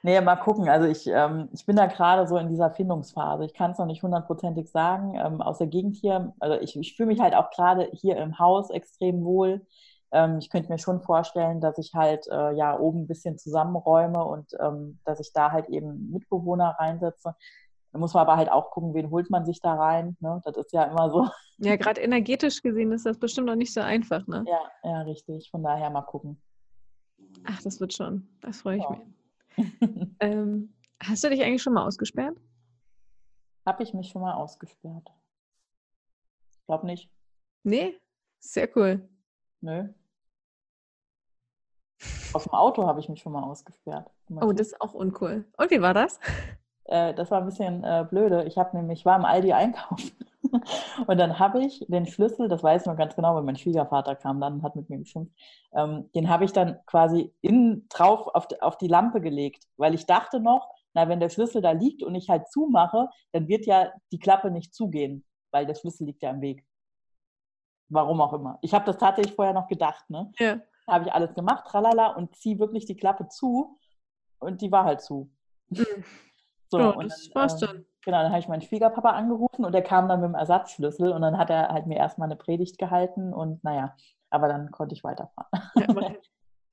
Nee, 0.06 0.20
mal 0.20 0.36
gucken. 0.36 0.68
Also 0.68 0.86
ich, 0.86 1.08
ähm, 1.08 1.48
ich 1.54 1.66
bin 1.66 1.78
da 1.78 1.86
gerade 1.86 2.28
so 2.28 2.38
in 2.38 2.50
dieser 2.50 2.72
Findungsphase. 2.72 3.46
Ich 3.46 3.54
kann 3.54 3.72
es 3.72 3.78
noch 3.78 3.86
nicht 3.86 4.04
hundertprozentig 4.04 4.70
sagen. 4.70 5.16
Ähm, 5.16 5.42
aus 5.42 5.60
der 5.60 5.68
Gegend 5.68 5.96
hier, 5.96 6.34
also 6.40 6.60
ich, 6.60 6.78
ich 6.78 6.98
fühle 6.98 7.08
mich 7.08 7.22
halt 7.22 7.34
auch 7.34 7.50
gerade 7.52 7.90
hier 7.94 8.18
im 8.18 8.38
Haus 8.38 8.70
extrem 8.70 9.24
wohl. 9.24 9.66
Ähm, 10.12 10.40
ich 10.40 10.50
könnte 10.50 10.70
mir 10.70 10.78
schon 10.78 11.00
vorstellen, 11.00 11.62
dass 11.62 11.78
ich 11.78 11.94
halt 11.94 12.28
äh, 12.28 12.52
ja 12.52 12.78
oben 12.78 13.04
ein 13.04 13.08
bisschen 13.08 13.38
zusammenräume 13.38 14.26
und 14.26 14.52
ähm, 14.60 15.00
dass 15.06 15.22
ich 15.22 15.32
da 15.32 15.54
halt 15.54 15.70
eben 15.70 16.12
Mitbewohner 16.12 16.76
reinsetze. 16.78 17.34
Da 17.94 18.00
muss 18.00 18.14
man 18.14 18.22
aber 18.28 18.36
halt 18.36 18.52
auch 18.52 18.72
gucken, 18.72 18.94
wen 18.94 19.10
holt 19.10 19.30
man 19.30 19.46
sich 19.46 19.62
da 19.62 19.74
rein. 19.76 20.18
Ne? 20.20 20.42
Das 20.44 20.58
ist 20.58 20.74
ja 20.74 20.84
immer 20.84 21.12
so. 21.12 21.30
Ja, 21.60 21.78
gerade 21.78 22.02
energetisch 22.02 22.62
gesehen 22.62 22.92
ist 22.92 23.06
das 23.06 23.18
bestimmt 23.18 23.48
noch 23.48 23.56
nicht 23.56 23.74
so 23.74 23.80
einfach. 23.80 24.28
Ne? 24.28 24.44
Ja, 24.48 24.60
ja, 24.84 25.02
richtig. 25.04 25.50
Von 25.50 25.64
daher 25.64 25.90
mal 25.92 26.02
gucken. 26.02 26.42
Ach, 27.46 27.62
das 27.62 27.80
wird 27.80 27.94
schon. 27.94 28.28
Das 28.42 28.62
freue 28.62 28.78
ich 28.78 28.84
ja. 28.84 28.90
mich. 28.90 29.00
ähm, 30.20 30.74
hast 31.02 31.24
du 31.24 31.30
dich 31.30 31.42
eigentlich 31.42 31.62
schon 31.62 31.74
mal 31.74 31.86
ausgesperrt? 31.86 32.38
Habe 33.66 33.84
ich 33.84 33.94
mich 33.94 34.10
schon 34.10 34.22
mal 34.22 34.34
ausgesperrt? 34.34 35.10
Ich 36.52 36.66
glaube 36.66 36.86
nicht. 36.86 37.10
Nee? 37.64 38.00
Sehr 38.40 38.70
cool. 38.76 39.08
Nö. 39.62 39.90
Aus 42.34 42.44
dem 42.44 42.54
Auto 42.54 42.86
habe 42.86 43.00
ich 43.00 43.08
mich 43.08 43.22
schon 43.22 43.32
mal 43.32 43.44
ausgesperrt. 43.44 44.10
Oh, 44.30 44.52
das 44.52 44.68
ist 44.68 44.82
auch 44.82 44.94
uncool. 44.94 45.46
Und 45.58 45.72
wie 45.72 45.82
war 45.82 45.94
das? 45.94 46.20
Äh, 46.94 47.16
das 47.16 47.32
war 47.32 47.40
ein 47.40 47.46
bisschen 47.46 47.84
äh, 47.84 48.06
blöde. 48.08 48.44
Ich 48.44 48.58
habe 48.58 48.78
nämlich, 48.78 49.04
war 49.04 49.18
im 49.18 49.26
Aldi 49.26 49.52
einkaufen 49.54 50.12
und 51.08 51.18
dann 51.18 51.40
habe 51.40 51.64
ich 51.64 51.84
den 51.88 52.06
Schlüssel, 52.06 52.48
das 52.48 52.62
weiß 52.62 52.84
ich 52.84 52.88
noch 52.88 52.98
ganz 52.98 53.16
genau, 53.16 53.34
weil 53.34 53.42
mein 53.42 53.56
Schwiegervater 53.56 54.16
kam 54.16 54.40
dann 54.40 54.54
und 54.54 54.64
hat 54.64 54.76
mit 54.76 54.90
mir 54.90 55.00
geschimpft, 55.00 55.34
ähm, 55.74 56.12
den 56.14 56.30
habe 56.30 56.46
ich 56.46 56.54
dann 56.54 56.78
quasi 56.86 57.34
innen 57.42 57.88
drauf 57.90 58.28
auf, 58.28 58.48
auf 58.62 58.78
die 58.78 58.88
Lampe 58.88 59.22
gelegt, 59.22 59.64
weil 59.78 59.96
ich 59.96 60.06
dachte 60.06 60.40
noch, 60.40 60.70
na, 60.94 61.10
wenn 61.10 61.20
der 61.20 61.30
Schlüssel 61.30 61.64
da 61.64 61.72
liegt 61.72 62.04
und 62.04 62.14
ich 62.14 62.30
halt 62.30 62.48
zumache, 62.52 63.10
dann 63.32 63.48
wird 63.48 63.66
ja 63.66 63.92
die 64.12 64.20
Klappe 64.20 64.52
nicht 64.52 64.76
zugehen, 64.76 65.26
weil 65.50 65.66
der 65.66 65.74
Schlüssel 65.74 66.06
liegt 66.06 66.22
ja 66.22 66.30
im 66.30 66.42
Weg. 66.42 66.64
Warum 67.90 68.22
auch 68.22 68.34
immer. 68.34 68.60
Ich 68.62 68.76
habe 68.76 68.86
das 68.86 69.00
tatsächlich 69.00 69.36
vorher 69.36 69.54
noch 69.54 69.68
gedacht, 69.68 70.08
ne? 70.10 70.32
Ja 70.38 70.58
habe 70.86 71.06
ich 71.06 71.14
alles 71.14 71.34
gemacht, 71.34 71.66
tralala, 71.68 72.08
und 72.08 72.36
ziehe 72.36 72.60
wirklich 72.60 72.86
die 72.86 72.98
Klappe 72.98 73.30
zu 73.30 73.80
und 74.40 74.62
die 74.62 74.70
war 74.70 74.84
halt 74.84 75.02
zu. 75.02 75.32
Mhm. 75.70 76.04
So, 76.74 76.80
ja, 76.80 76.90
und 76.90 77.12
das 77.12 77.30
dann, 77.30 77.36
war's 77.36 77.58
dann. 77.58 77.76
Ähm, 77.76 77.86
genau, 78.04 78.24
dann 78.24 78.32
habe 78.32 78.40
ich 78.40 78.48
meinen 78.48 78.64
Schwiegerpapa 78.64 79.12
angerufen 79.12 79.64
und 79.64 79.74
der 79.74 79.84
kam 79.84 80.08
dann 80.08 80.22
mit 80.22 80.30
dem 80.30 80.34
Ersatzschlüssel 80.34 81.12
und 81.12 81.22
dann 81.22 81.38
hat 81.38 81.52
er 81.52 81.68
halt 81.68 81.86
mir 81.86 81.98
erstmal 81.98 82.28
eine 82.28 82.36
Predigt 82.36 82.80
gehalten 82.80 83.32
und 83.32 83.64
naja, 83.64 83.96
aber 84.32 84.48
dann 84.48 84.72
konnte 84.72 84.96
ich 84.96 85.04
weiterfahren. 85.04 85.52
Ja, 85.76 85.86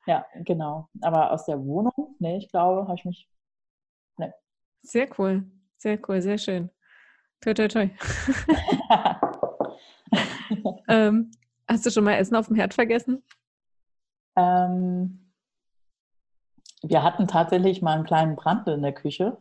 ja 0.07 0.25
genau. 0.37 0.89
Aber 1.03 1.33
aus 1.33 1.45
der 1.45 1.63
Wohnung, 1.63 2.17
nee, 2.19 2.39
ich 2.39 2.49
glaube, 2.49 2.89
habe 2.89 2.95
ich 2.95 3.05
mich. 3.05 3.29
Nee. 4.17 4.33
Sehr 4.81 5.07
cool, 5.19 5.45
sehr 5.77 5.99
cool, 6.09 6.23
sehr 6.23 6.39
schön. 6.39 6.71
Toi, 7.43 7.53
toi, 7.53 7.69
toi. 7.69 7.91
ähm, 10.89 11.31
hast 11.69 11.85
du 11.85 11.91
schon 11.91 12.05
mal 12.05 12.15
Essen 12.15 12.37
auf 12.37 12.47
dem 12.47 12.57
Herd 12.57 12.73
vergessen? 12.73 13.23
Ähm, 14.35 15.31
wir 16.81 17.03
hatten 17.03 17.29
tatsächlich 17.29 17.83
mal 17.83 17.97
einen 17.97 18.07
kleinen 18.07 18.35
Brand 18.35 18.67
in 18.67 18.81
der 18.81 18.95
Küche. 18.95 19.37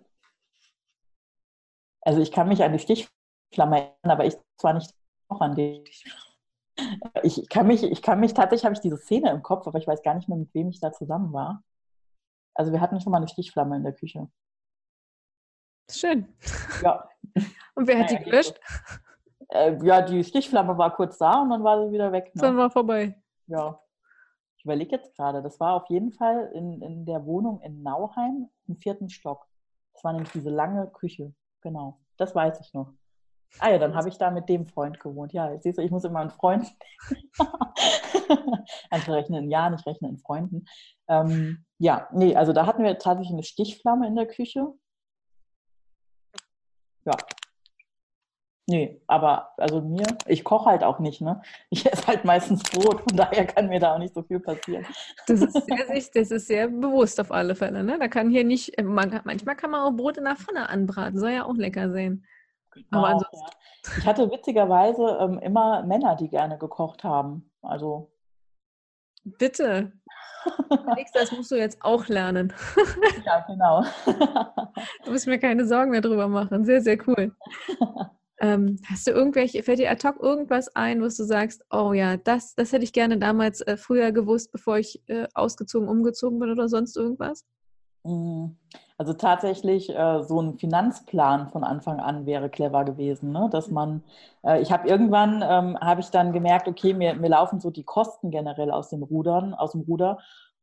Also 2.02 2.22
ich 2.22 2.32
kann 2.32 2.48
mich 2.48 2.64
an 2.64 2.74
die 2.74 2.80
Stichflamme 2.80 3.78
erinnern, 3.78 4.12
aber 4.12 4.26
ich 4.26 4.36
zwar 4.58 4.74
nicht 4.74 4.94
noch 5.30 5.42
an 5.42 5.56
die. 5.56 5.84
Ich 7.24 7.50
kann 7.50 7.68
mich, 7.68 7.84
ich 7.84 8.02
kann 8.02 8.20
mich 8.20 8.34
tatsächlich 8.34 8.66
habe 8.66 8.74
ich 8.74 8.80
diese 8.80 8.98
Szene 8.98 9.32
im 9.32 9.44
Kopf, 9.44 9.68
aber 9.68 9.80
ich 9.80 9.88
weiß 9.88 10.02
gar 10.02 10.16
nicht 10.16 10.30
mehr, 10.30 10.38
mit 10.38 10.54
wem 10.54 10.70
ich 10.70 10.80
da 10.80 10.94
zusammen 10.94 11.34
war. 11.34 11.64
Also 12.54 12.72
wir 12.72 12.82
hatten 12.82 13.00
schon 13.02 13.12
mal 13.12 13.18
eine 13.18 13.28
Stichflamme 13.28 13.76
in 13.76 13.84
der 13.84 13.94
Küche. 13.94 14.30
Schön. 15.92 16.34
Ja. 16.84 17.10
Und 17.76 17.88
wer 17.88 18.00
hat 18.00 18.08
naja, 18.08 18.20
die 18.20 18.24
gelöscht? 18.26 18.60
Äh, 19.50 19.78
ja, 19.84 20.02
die 20.02 20.24
Stichflamme 20.24 20.78
war 20.78 20.96
kurz 20.96 21.18
da 21.18 21.42
und 21.42 21.50
dann 21.50 21.64
war 21.64 21.84
sie 21.84 21.92
wieder 21.92 22.12
weg. 22.12 22.36
Ne? 22.36 22.42
Dann 22.42 22.58
war 22.58 22.70
vorbei. 22.70 23.20
Ja. 23.48 23.82
Ich 24.58 24.66
überlege 24.66 24.98
jetzt 24.98 25.16
gerade, 25.16 25.42
das 25.42 25.60
war 25.60 25.74
auf 25.76 25.90
jeden 25.90 26.12
Fall 26.12 26.52
in, 26.54 26.82
in 26.82 27.06
der 27.06 27.26
Wohnung 27.26 27.62
in 27.62 27.82
Nauheim 27.82 28.50
im 28.68 28.76
vierten 28.76 29.10
Stock. 29.10 29.48
Das 29.94 30.04
war 30.04 30.14
nämlich 30.14 30.32
diese 30.34 30.50
lange 30.50 30.88
Küche. 30.88 31.34
Genau, 31.62 32.00
das 32.18 32.34
weiß 32.36 32.60
ich 32.62 32.74
noch. 32.74 32.94
Ah 33.58 33.72
ja, 33.72 33.80
dann 33.80 33.96
habe 33.96 34.10
ich 34.10 34.18
da 34.18 34.30
mit 34.30 34.48
dem 34.48 34.68
Freund 34.68 35.00
gewohnt. 35.00 35.34
Ja, 35.34 35.58
siehst 35.60 35.80
du, 35.80 35.82
ich 35.82 35.90
muss 35.92 36.04
immer 36.04 36.20
an 36.20 36.30
Freunden. 36.30 36.70
also 38.92 39.04
ich 39.04 39.10
rechne 39.10 39.40
in 39.40 39.50
Jahren, 39.50 39.74
ich 39.74 39.86
rechne 39.86 40.10
in 40.10 40.20
Freunden. 40.20 40.66
Ähm, 41.08 41.66
ja, 41.80 42.08
nee, 42.14 42.36
also 42.36 42.54
da 42.54 42.68
hatten 42.68 42.84
wir 42.84 42.98
tatsächlich 43.00 43.34
eine 43.34 43.44
Stichflamme 43.44 44.08
in 44.08 44.16
der 44.16 44.28
Küche. 44.28 44.68
Ja, 47.06 47.14
Nee, 48.70 49.02
aber 49.08 49.52
also 49.58 49.82
mir, 49.82 50.06
ich 50.28 50.44
koche 50.44 50.70
halt 50.70 50.84
auch 50.84 51.00
nicht, 51.00 51.22
ne? 51.22 51.42
Ich 51.72 51.92
esse 51.92 52.06
halt 52.06 52.24
meistens 52.24 52.62
Brot, 52.62 53.02
von 53.02 53.18
daher 53.18 53.48
kann 53.48 53.68
mir 53.68 53.80
da 53.80 53.96
auch 53.96 53.98
nicht 53.98 54.14
so 54.14 54.22
viel 54.22 54.40
passieren. 54.40 54.86
Das 55.26 55.42
ist 55.42 55.54
sehr, 55.66 55.86
das 56.14 56.30
ist 56.30 56.48
sehr 56.48 56.68
bewusst 56.68 57.20
auf 57.20 57.32
alle 57.32 57.56
Fälle, 57.56 57.84
ne? 57.84 57.98
Da 57.98 58.08
kann 58.08 58.30
hier 58.30 58.44
nicht, 58.44 58.80
man, 58.80 59.22
manchmal 59.24 59.56
kann 59.56 59.72
man 59.72 59.82
auch 59.82 59.98
Brot 59.98 60.18
in 60.18 60.26
der 60.26 60.36
Pfanne 60.36 60.70
anbraten, 60.70 61.20
soll 61.20 61.32
ja 61.32 61.46
auch 61.46 61.56
lecker 61.56 61.92
sein. 61.92 62.24
Genau, 62.72 62.86
aber 62.92 63.08
ansonsten... 63.08 63.38
ja. 63.38 63.98
Ich 63.98 64.06
hatte 64.06 64.30
witzigerweise 64.30 65.18
ähm, 65.20 65.40
immer 65.40 65.82
Männer, 65.84 66.16
die 66.16 66.30
gerne 66.30 66.60
gekocht 66.60 67.04
haben. 67.04 67.50
Also. 67.64 68.12
Bitte. 69.24 69.94
das 71.14 71.32
musst 71.32 71.50
du 71.50 71.56
jetzt 71.56 71.82
auch 71.82 72.08
lernen. 72.08 72.54
ja, 73.26 73.40
genau. 73.48 73.84
du 75.06 75.12
musst 75.12 75.26
mir 75.26 75.40
keine 75.40 75.66
Sorgen 75.66 75.90
mehr 75.90 76.02
drüber 76.02 76.28
machen. 76.28 76.66
Sehr, 76.66 76.82
sehr 76.82 77.00
cool. 77.08 77.36
Ähm, 78.42 78.80
hast 78.90 79.06
du 79.06 79.12
irgendwelche, 79.12 79.64
fällt 79.64 79.80
dir 79.80 79.92
ad 79.92 80.08
hoc 80.08 80.22
irgendwas 80.22 80.74
ein, 80.76 81.02
was 81.02 81.18
du 81.18 81.24
sagst, 81.24 81.64
oh 81.72 81.92
ja, 81.94 82.18
das, 82.18 82.56
das 82.56 82.72
hätte 82.72 82.84
ich 82.84 82.94
gerne 82.94 83.18
damals 83.18 83.62
äh, 83.62 83.76
früher 83.76 84.12
gewusst, 84.12 84.52
bevor 84.52 84.78
ich 84.78 85.02
äh, 85.08 85.28
ausgezogen, 85.34 85.90
umgezogen 85.90 86.40
bin 86.40 86.50
oder 86.50 86.70
sonst 86.70 86.96
irgendwas? 86.96 87.46
Mhm. 88.04 88.56
Also 88.98 89.14
tatsächlich 89.14 89.90
äh, 89.90 90.24
so 90.24 90.42
ein 90.42 90.58
Finanzplan 90.58 91.50
von 91.50 91.64
Anfang 91.64 92.00
an 92.00 92.26
wäre 92.26 92.50
clever 92.50 92.84
gewesen, 92.84 93.32
ne? 93.32 93.50
dass 93.50 93.70
man, 93.70 94.04
äh, 94.44 94.62
ich 94.62 94.72
habe 94.72 94.90
irgendwann, 94.90 95.42
ähm, 95.42 95.78
habe 95.80 96.02
ich 96.02 96.10
dann 96.10 96.34
gemerkt, 96.34 96.68
okay, 96.68 96.94
mir, 96.94 97.16
mir 97.16 97.30
laufen 97.30 97.62
so 97.62 97.72
die 97.72 97.84
Kosten 97.84 98.30
generell 98.30 98.72
aus 98.72 98.90
den 98.90 99.04
Rudern, 99.04 99.54
aus 99.54 99.72
dem 99.72 99.82
Ruder 99.82 100.20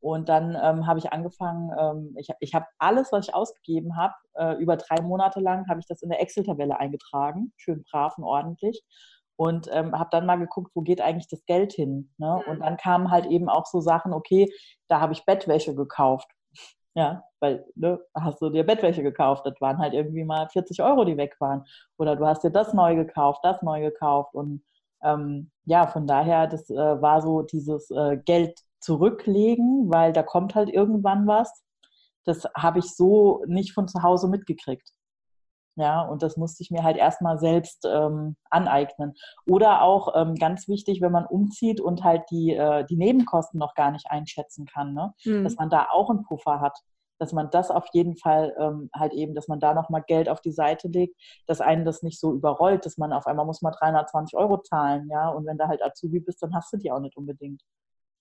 und 0.06 0.28
dann 0.28 0.56
ähm, 0.62 0.86
habe 0.86 1.00
ich 1.00 1.12
angefangen, 1.12 1.72
ähm, 1.76 2.14
ich, 2.16 2.28
ich 2.38 2.54
habe 2.54 2.66
alles, 2.78 3.10
was 3.10 3.26
ich 3.26 3.34
ausgegeben 3.34 3.96
habe, 3.96 4.14
äh, 4.34 4.52
über 4.62 4.76
drei 4.76 5.02
Monate 5.02 5.40
lang, 5.40 5.68
habe 5.68 5.80
ich 5.80 5.86
das 5.86 6.00
in 6.00 6.10
der 6.10 6.22
Excel-Tabelle 6.22 6.78
eingetragen, 6.78 7.52
schön 7.56 7.82
brav 7.90 8.16
und 8.16 8.22
ordentlich. 8.22 8.84
Und 9.34 9.68
ähm, 9.72 9.98
habe 9.98 10.10
dann 10.12 10.24
mal 10.24 10.36
geguckt, 10.36 10.70
wo 10.76 10.82
geht 10.82 11.00
eigentlich 11.00 11.26
das 11.26 11.44
Geld 11.46 11.72
hin. 11.72 12.12
Ne? 12.18 12.40
Und 12.46 12.60
mhm. 12.60 12.62
dann 12.62 12.76
kamen 12.76 13.10
halt 13.10 13.26
eben 13.26 13.48
auch 13.48 13.66
so 13.66 13.80
Sachen, 13.80 14.12
okay, 14.12 14.48
da 14.86 15.00
habe 15.00 15.12
ich 15.12 15.24
Bettwäsche 15.24 15.74
gekauft. 15.74 16.30
Ja, 16.94 17.24
weil 17.40 17.66
ne, 17.74 17.98
hast 18.14 18.40
du 18.40 18.48
dir 18.48 18.64
Bettwäsche 18.64 19.02
gekauft, 19.02 19.44
das 19.44 19.60
waren 19.60 19.78
halt 19.78 19.92
irgendwie 19.92 20.24
mal 20.24 20.48
40 20.48 20.82
Euro, 20.82 21.04
die 21.04 21.16
weg 21.16 21.34
waren. 21.40 21.64
Oder 21.98 22.14
du 22.14 22.24
hast 22.24 22.44
dir 22.44 22.52
das 22.52 22.72
neu 22.72 22.94
gekauft, 22.94 23.40
das 23.42 23.60
neu 23.60 23.80
gekauft. 23.80 24.36
Und 24.36 24.64
ähm, 25.02 25.50
ja, 25.64 25.88
von 25.88 26.06
daher, 26.06 26.46
das 26.46 26.70
äh, 26.70 27.02
war 27.02 27.22
so 27.22 27.42
dieses 27.42 27.90
äh, 27.90 28.18
Geld 28.24 28.60
zurücklegen, 28.86 29.90
weil 29.90 30.12
da 30.12 30.22
kommt 30.22 30.54
halt 30.54 30.70
irgendwann 30.70 31.26
was. 31.26 31.64
Das 32.24 32.44
habe 32.56 32.78
ich 32.78 32.94
so 32.94 33.42
nicht 33.46 33.72
von 33.72 33.88
zu 33.88 34.02
Hause 34.02 34.28
mitgekriegt. 34.28 34.88
Ja, 35.78 36.02
und 36.02 36.22
das 36.22 36.38
musste 36.38 36.62
ich 36.62 36.70
mir 36.70 36.84
halt 36.84 36.96
erstmal 36.96 37.38
selbst 37.38 37.84
ähm, 37.84 38.36
aneignen. 38.48 39.12
Oder 39.46 39.82
auch 39.82 40.14
ähm, 40.16 40.34
ganz 40.36 40.68
wichtig, 40.68 41.02
wenn 41.02 41.12
man 41.12 41.26
umzieht 41.26 41.82
und 41.82 42.02
halt 42.02 42.22
die, 42.30 42.54
äh, 42.54 42.84
die 42.86 42.96
Nebenkosten 42.96 43.58
noch 43.58 43.74
gar 43.74 43.90
nicht 43.90 44.06
einschätzen 44.10 44.64
kann, 44.64 44.94
ne? 44.94 45.12
Mhm. 45.24 45.44
dass 45.44 45.56
man 45.56 45.68
da 45.68 45.88
auch 45.90 46.08
einen 46.08 46.22
Puffer 46.22 46.60
hat. 46.60 46.78
Dass 47.18 47.32
man 47.32 47.50
das 47.50 47.70
auf 47.70 47.86
jeden 47.92 48.16
Fall 48.16 48.54
ähm, 48.58 48.88
halt 48.94 49.12
eben, 49.12 49.34
dass 49.34 49.48
man 49.48 49.60
da 49.60 49.74
nochmal 49.74 50.02
Geld 50.06 50.28
auf 50.30 50.40
die 50.40 50.52
Seite 50.52 50.88
legt, 50.88 51.14
dass 51.46 51.60
einen 51.60 51.84
das 51.84 52.02
nicht 52.02 52.20
so 52.20 52.32
überrollt, 52.32 52.86
dass 52.86 52.96
man 52.96 53.12
auf 53.12 53.26
einmal 53.26 53.46
muss 53.46 53.62
mal 53.62 53.72
320 53.72 54.38
Euro 54.38 54.62
zahlen, 54.62 55.08
ja. 55.10 55.28
Und 55.28 55.44
wenn 55.44 55.58
du 55.58 55.68
halt 55.68 55.82
Azubi 55.82 56.20
bist, 56.20 56.42
dann 56.42 56.54
hast 56.54 56.72
du 56.72 56.78
die 56.78 56.90
auch 56.90 57.00
nicht 57.00 57.16
unbedingt. 57.18 57.62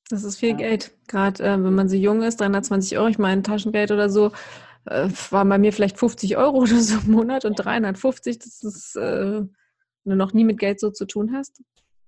Das 0.09 0.23
ist 0.23 0.37
viel 0.37 0.49
ja. 0.49 0.55
Geld. 0.55 0.91
Gerade 1.07 1.43
äh, 1.43 1.51
wenn 1.51 1.73
man 1.73 1.89
so 1.89 1.95
jung 1.95 2.21
ist, 2.21 2.39
320 2.39 2.97
Euro, 2.97 3.07
ich 3.07 3.17
meine, 3.17 3.41
Taschengeld 3.41 3.91
oder 3.91 4.09
so, 4.09 4.31
äh, 4.85 5.09
waren 5.31 5.49
bei 5.49 5.57
mir 5.57 5.73
vielleicht 5.73 5.97
50 5.97 6.37
Euro 6.37 6.57
oder 6.61 6.79
so 6.79 6.99
im 6.99 7.11
Monat 7.11 7.45
und 7.45 7.55
350, 7.55 8.39
das 8.39 8.63
ist, 8.63 8.95
äh, 8.95 9.41
wenn 9.41 9.49
du 10.11 10.15
noch 10.15 10.33
nie 10.33 10.43
mit 10.43 10.59
Geld 10.59 10.79
so 10.79 10.91
zu 10.91 11.05
tun 11.05 11.31
hast. 11.33 11.61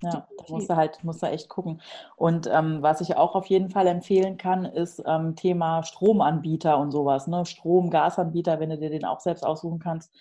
Ja, 0.04 0.12
da 0.12 0.27
musst 0.50 0.70
du 0.70 0.75
halt, 0.75 1.04
musst 1.04 1.24
du 1.24 1.25
echt 1.25 1.50
gucken. 1.50 1.82
Und 2.16 2.48
ähm, 2.51 2.84
was 2.84 3.01
ich 3.01 3.18
auch 3.18 3.34
auf 3.34 3.48
jeden 3.48 3.72
Fall 3.72 3.88
empfehlen 3.88 4.38
kann, 4.38 4.66
ist 4.66 5.01
ähm, 5.08 5.36
Thema 5.36 5.82
Stromanbieter 5.82 6.77
und 6.77 6.92
sowas, 6.92 7.25
ne? 7.25 7.48
Strom, 7.48 7.89
Gasanbieter, 7.89 8.60
wenn 8.60 8.70
du 8.70 8.77
dir 8.77 8.92
den 8.92 9.06
auch 9.06 9.20
selbst 9.20 9.44
aussuchen 9.44 9.80
kannst, 9.80 10.13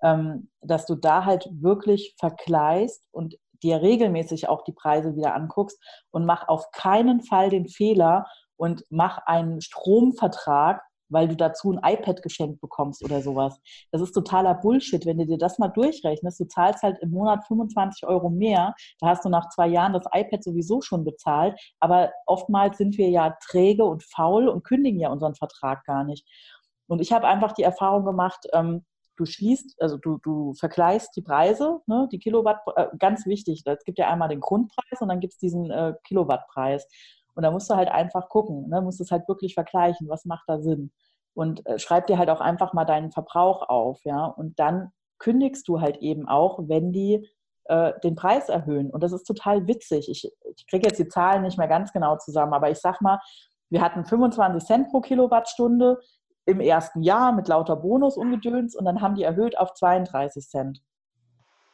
ähm, 0.00 0.48
dass 0.60 0.86
du 0.86 0.94
da 0.94 1.24
halt 1.24 1.48
wirklich 1.50 2.14
vergleichst 2.18 3.02
und 3.10 3.36
dir 3.62 3.82
regelmäßig 3.82 4.48
auch 4.48 4.62
die 4.62 4.72
Preise 4.72 5.16
wieder 5.16 5.34
anguckst 5.34 5.82
und 6.10 6.26
mach 6.26 6.48
auf 6.48 6.70
keinen 6.70 7.22
Fall 7.22 7.50
den 7.50 7.68
Fehler 7.68 8.26
und 8.56 8.84
mach 8.90 9.18
einen 9.26 9.60
Stromvertrag, 9.60 10.82
weil 11.08 11.28
du 11.28 11.36
dazu 11.36 11.72
ein 11.72 11.94
iPad 11.94 12.22
geschenkt 12.22 12.60
bekommst 12.60 13.04
oder 13.04 13.22
sowas. 13.22 13.60
Das 13.92 14.00
ist 14.00 14.12
totaler 14.12 14.54
Bullshit. 14.54 15.06
Wenn 15.06 15.18
du 15.18 15.26
dir 15.26 15.38
das 15.38 15.58
mal 15.58 15.68
durchrechnest, 15.68 16.40
du 16.40 16.46
zahlst 16.46 16.82
halt 16.82 16.98
im 17.00 17.10
Monat 17.10 17.46
25 17.46 18.08
Euro 18.08 18.28
mehr, 18.28 18.74
da 19.00 19.08
hast 19.08 19.24
du 19.24 19.28
nach 19.28 19.48
zwei 19.50 19.68
Jahren 19.68 19.92
das 19.92 20.04
iPad 20.12 20.42
sowieso 20.42 20.80
schon 20.80 21.04
bezahlt, 21.04 21.58
aber 21.80 22.12
oftmals 22.26 22.78
sind 22.78 22.98
wir 22.98 23.08
ja 23.08 23.36
träge 23.48 23.84
und 23.84 24.02
faul 24.02 24.48
und 24.48 24.64
kündigen 24.64 25.00
ja 25.00 25.10
unseren 25.10 25.34
Vertrag 25.34 25.84
gar 25.84 26.04
nicht. 26.04 26.26
Und 26.88 27.00
ich 27.00 27.12
habe 27.12 27.26
einfach 27.26 27.52
die 27.52 27.62
Erfahrung 27.62 28.04
gemacht, 28.04 28.46
ähm, 28.52 28.84
du 29.16 29.24
schließt, 29.24 29.80
also 29.80 29.96
du, 29.96 30.18
du 30.18 30.54
vergleichst 30.54 31.16
die 31.16 31.22
Preise, 31.22 31.80
ne, 31.86 32.08
die 32.12 32.18
Kilowatt, 32.18 32.60
äh, 32.76 32.86
ganz 32.98 33.26
wichtig, 33.26 33.62
es 33.64 33.84
gibt 33.84 33.98
ja 33.98 34.08
einmal 34.10 34.28
den 34.28 34.40
Grundpreis 34.40 35.00
und 35.00 35.08
dann 35.08 35.20
gibt 35.20 35.34
es 35.34 35.38
diesen 35.38 35.70
äh, 35.70 35.94
Kilowattpreis. 36.04 36.86
Und 37.34 37.42
da 37.42 37.50
musst 37.50 37.68
du 37.70 37.74
halt 37.74 37.88
einfach 37.88 38.28
gucken, 38.28 38.68
ne, 38.68 38.80
musst 38.80 39.00
es 39.00 39.10
halt 39.10 39.28
wirklich 39.28 39.54
vergleichen, 39.54 40.08
was 40.08 40.24
macht 40.24 40.44
da 40.48 40.60
Sinn. 40.60 40.92
Und 41.34 41.66
äh, 41.66 41.78
schreib 41.78 42.06
dir 42.06 42.18
halt 42.18 42.30
auch 42.30 42.40
einfach 42.40 42.72
mal 42.72 42.84
deinen 42.84 43.12
Verbrauch 43.12 43.68
auf, 43.68 44.00
ja. 44.04 44.24
Und 44.24 44.58
dann 44.58 44.92
kündigst 45.18 45.68
du 45.68 45.80
halt 45.80 45.98
eben 45.98 46.28
auch, 46.28 46.58
wenn 46.62 46.92
die 46.92 47.28
äh, 47.64 47.92
den 48.02 48.14
Preis 48.14 48.48
erhöhen. 48.48 48.90
Und 48.90 49.02
das 49.02 49.12
ist 49.12 49.24
total 49.24 49.66
witzig. 49.66 50.08
Ich, 50.08 50.30
ich 50.56 50.66
kriege 50.66 50.86
jetzt 50.86 50.98
die 50.98 51.08
Zahlen 51.08 51.42
nicht 51.42 51.58
mehr 51.58 51.68
ganz 51.68 51.92
genau 51.92 52.16
zusammen, 52.16 52.54
aber 52.54 52.70
ich 52.70 52.78
sag 52.78 53.00
mal, 53.00 53.20
wir 53.68 53.80
hatten 53.80 54.04
25 54.04 54.64
Cent 54.64 54.88
pro 54.88 55.00
Kilowattstunde 55.00 55.98
im 56.46 56.60
ersten 56.60 57.02
Jahr 57.02 57.32
mit 57.32 57.48
lauter 57.48 57.76
Bonus 57.76 58.16
und 58.16 58.30
Gedöns 58.30 58.74
und 58.74 58.84
dann 58.84 59.00
haben 59.00 59.16
die 59.16 59.24
erhöht 59.24 59.58
auf 59.58 59.74
32 59.74 60.48
Cent. 60.48 60.80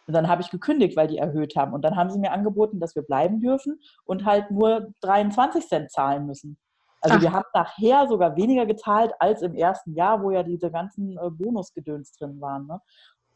Und 0.06 0.14
dann 0.14 0.28
habe 0.28 0.42
ich 0.42 0.50
gekündigt, 0.50 0.96
weil 0.96 1.06
die 1.06 1.18
erhöht 1.18 1.54
haben. 1.54 1.72
Und 1.72 1.82
dann 1.82 1.94
haben 1.94 2.10
sie 2.10 2.18
mir 2.18 2.32
angeboten, 2.32 2.80
dass 2.80 2.96
wir 2.96 3.02
bleiben 3.02 3.40
dürfen 3.40 3.80
und 4.04 4.24
halt 4.24 4.50
nur 4.50 4.88
23 5.02 5.68
Cent 5.68 5.90
zahlen 5.92 6.26
müssen. 6.26 6.58
Also 7.00 7.16
Ach. 7.16 7.22
wir 7.22 7.32
haben 7.32 7.44
nachher 7.54 8.08
sogar 8.08 8.36
weniger 8.36 8.66
gezahlt 8.66 9.12
als 9.18 9.42
im 9.42 9.54
ersten 9.54 9.94
Jahr, 9.94 10.22
wo 10.22 10.30
ja 10.30 10.42
diese 10.42 10.70
ganzen 10.70 11.18
äh, 11.18 11.30
Bonusgedöns 11.30 12.12
drin 12.12 12.40
waren. 12.40 12.66
Ne? 12.66 12.80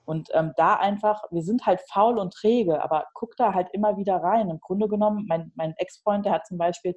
Und 0.04 0.28
ähm, 0.32 0.52
da 0.56 0.74
einfach, 0.74 1.24
wir 1.30 1.42
sind 1.42 1.66
halt 1.66 1.80
faul 1.90 2.18
und 2.18 2.32
träge, 2.32 2.82
aber 2.82 3.06
guck 3.12 3.36
da 3.36 3.54
halt 3.54 3.68
immer 3.72 3.96
wieder 3.96 4.16
rein. 4.16 4.48
Im 4.48 4.60
Grunde 4.60 4.88
genommen, 4.88 5.26
mein, 5.28 5.52
mein 5.56 5.74
Ex-Freund, 5.76 6.24
der 6.24 6.32
hat 6.32 6.46
zum 6.46 6.58
Beispiel 6.58 6.94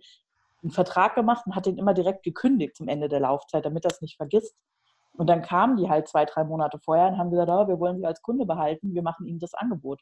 einen 0.62 0.72
Vertrag 0.72 1.16
gemacht 1.16 1.46
und 1.46 1.56
hat 1.56 1.66
den 1.66 1.78
immer 1.78 1.94
direkt 1.94 2.24
gekündigt 2.24 2.76
zum 2.76 2.88
Ende 2.88 3.10
der 3.10 3.22
Laufzeit, 3.22 3.66
damit 3.66 3.86
er 3.86 3.92
es 3.92 4.02
nicht 4.02 4.18
vergisst. 4.18 4.56
Und 5.14 5.28
dann 5.28 5.42
kamen 5.42 5.78
die 5.78 5.90
halt 5.90 6.08
zwei, 6.08 6.26
drei 6.26 6.44
Monate 6.44 6.80
vorher 6.80 7.08
und 7.08 7.18
haben 7.18 7.32
gesagt, 7.32 7.50
oh, 7.50 7.68
wir 7.68 7.80
wollen 7.80 7.98
sie 7.98 8.06
als 8.06 8.22
Kunde 8.22 8.46
behalten, 8.46 8.94
wir 8.94 9.02
machen 9.02 9.26
ihnen 9.26 9.40
das 9.40 9.54
Angebot. 9.54 10.02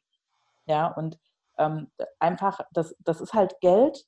Ja, 0.65 0.87
und 0.87 1.17
ähm, 1.57 1.91
einfach, 2.19 2.59
das, 2.71 2.95
das 2.99 3.21
ist 3.21 3.33
halt 3.33 3.59
Geld. 3.61 4.05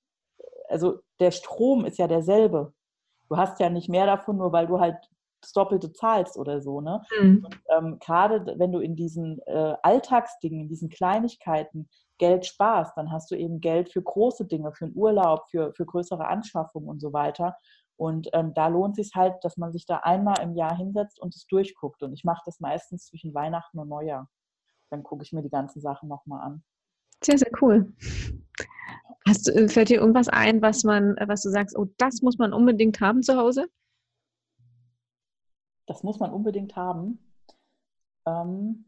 Also 0.68 1.00
der 1.20 1.32
Strom 1.32 1.86
ist 1.86 1.98
ja 1.98 2.08
derselbe. 2.08 2.74
Du 3.28 3.38
hast 3.38 3.60
ja 3.60 3.70
nicht 3.70 3.90
mehr 3.90 4.06
davon, 4.06 4.38
nur 4.38 4.52
weil 4.52 4.68
du 4.68 4.80
halt 4.80 4.98
das 5.42 5.54
Doppelte 5.54 5.92
zahlst 5.94 6.38
oder 6.38 6.62
so. 6.62 6.82
Ne? 6.82 7.02
Mhm. 7.20 7.46
Und, 7.46 7.62
ähm, 7.78 8.00
Gerade 8.00 8.56
wenn 8.58 8.72
du 8.72 8.80
in 8.80 8.96
diesen 8.96 9.40
äh, 9.46 9.76
Alltagsdingen, 9.84 10.62
in 10.62 10.70
diesen 10.70 10.90
Kleinigkeiten 10.90 11.90
Geld 12.18 12.46
sparst, 12.46 12.98
dann 12.98 13.12
hast 13.12 13.32
du 13.32 13.36
eben 13.36 13.62
Geld 13.62 13.92
für 13.92 14.02
große 14.02 14.46
Dinge, 14.46 14.74
für 14.74 14.86
einen 14.86 14.96
Urlaub, 14.96 15.50
für, 15.50 15.74
für 15.74 15.86
größere 15.86 16.28
Anschaffungen 16.28 16.90
und 16.90 17.00
so 17.00 17.14
weiter. 17.14 17.56
Und 17.96 18.30
ähm, 18.34 18.54
da 18.54 18.68
lohnt 18.68 18.98
es 18.98 19.08
sich 19.08 19.16
halt, 19.16 19.36
dass 19.44 19.58
man 19.58 19.74
sich 19.74 19.86
da 19.86 19.98
einmal 19.98 20.40
im 20.42 20.56
Jahr 20.56 20.76
hinsetzt 20.76 21.20
und 21.20 21.36
es 21.36 21.46
durchguckt. 21.48 22.02
Und 22.04 22.14
ich 22.14 22.24
mache 22.24 22.42
das 22.46 22.60
meistens 22.60 23.08
zwischen 23.08 23.34
Weihnachten 23.34 23.78
und 23.80 23.90
Neujahr. 23.90 24.30
Dann 24.90 25.04
gucke 25.04 25.24
ich 25.24 25.34
mir 25.34 25.42
die 25.42 25.50
ganzen 25.50 25.82
Sachen 25.82 26.08
nochmal 26.08 26.42
an. 26.42 26.64
Sehr, 27.22 27.38
sehr 27.38 27.52
cool. 27.62 27.94
Hast, 29.28 29.50
äh, 29.50 29.68
fällt 29.68 29.90
dir 29.90 30.00
irgendwas 30.00 30.30
ein, 30.30 30.62
was 30.62 30.84
man, 30.84 31.16
was 31.28 31.42
du 31.42 31.50
sagst, 31.50 31.78
oh, 31.78 31.88
das 31.98 32.22
muss 32.22 32.38
man 32.38 32.54
unbedingt 32.54 33.02
haben 33.02 33.22
zu 33.22 33.36
Hause? 33.36 33.68
Das 35.90 36.04
muss 36.04 36.20
man 36.20 36.32
unbedingt 36.32 36.76
haben. 36.76 37.18
Ähm, 38.28 38.86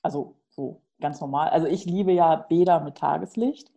also 0.00 0.36
so 0.48 0.80
ganz 1.00 1.20
normal. 1.20 1.48
Also 1.48 1.66
ich 1.66 1.84
liebe 1.86 2.12
ja 2.12 2.36
Bäder 2.36 2.78
mit 2.78 2.98
Tageslicht. 2.98 3.72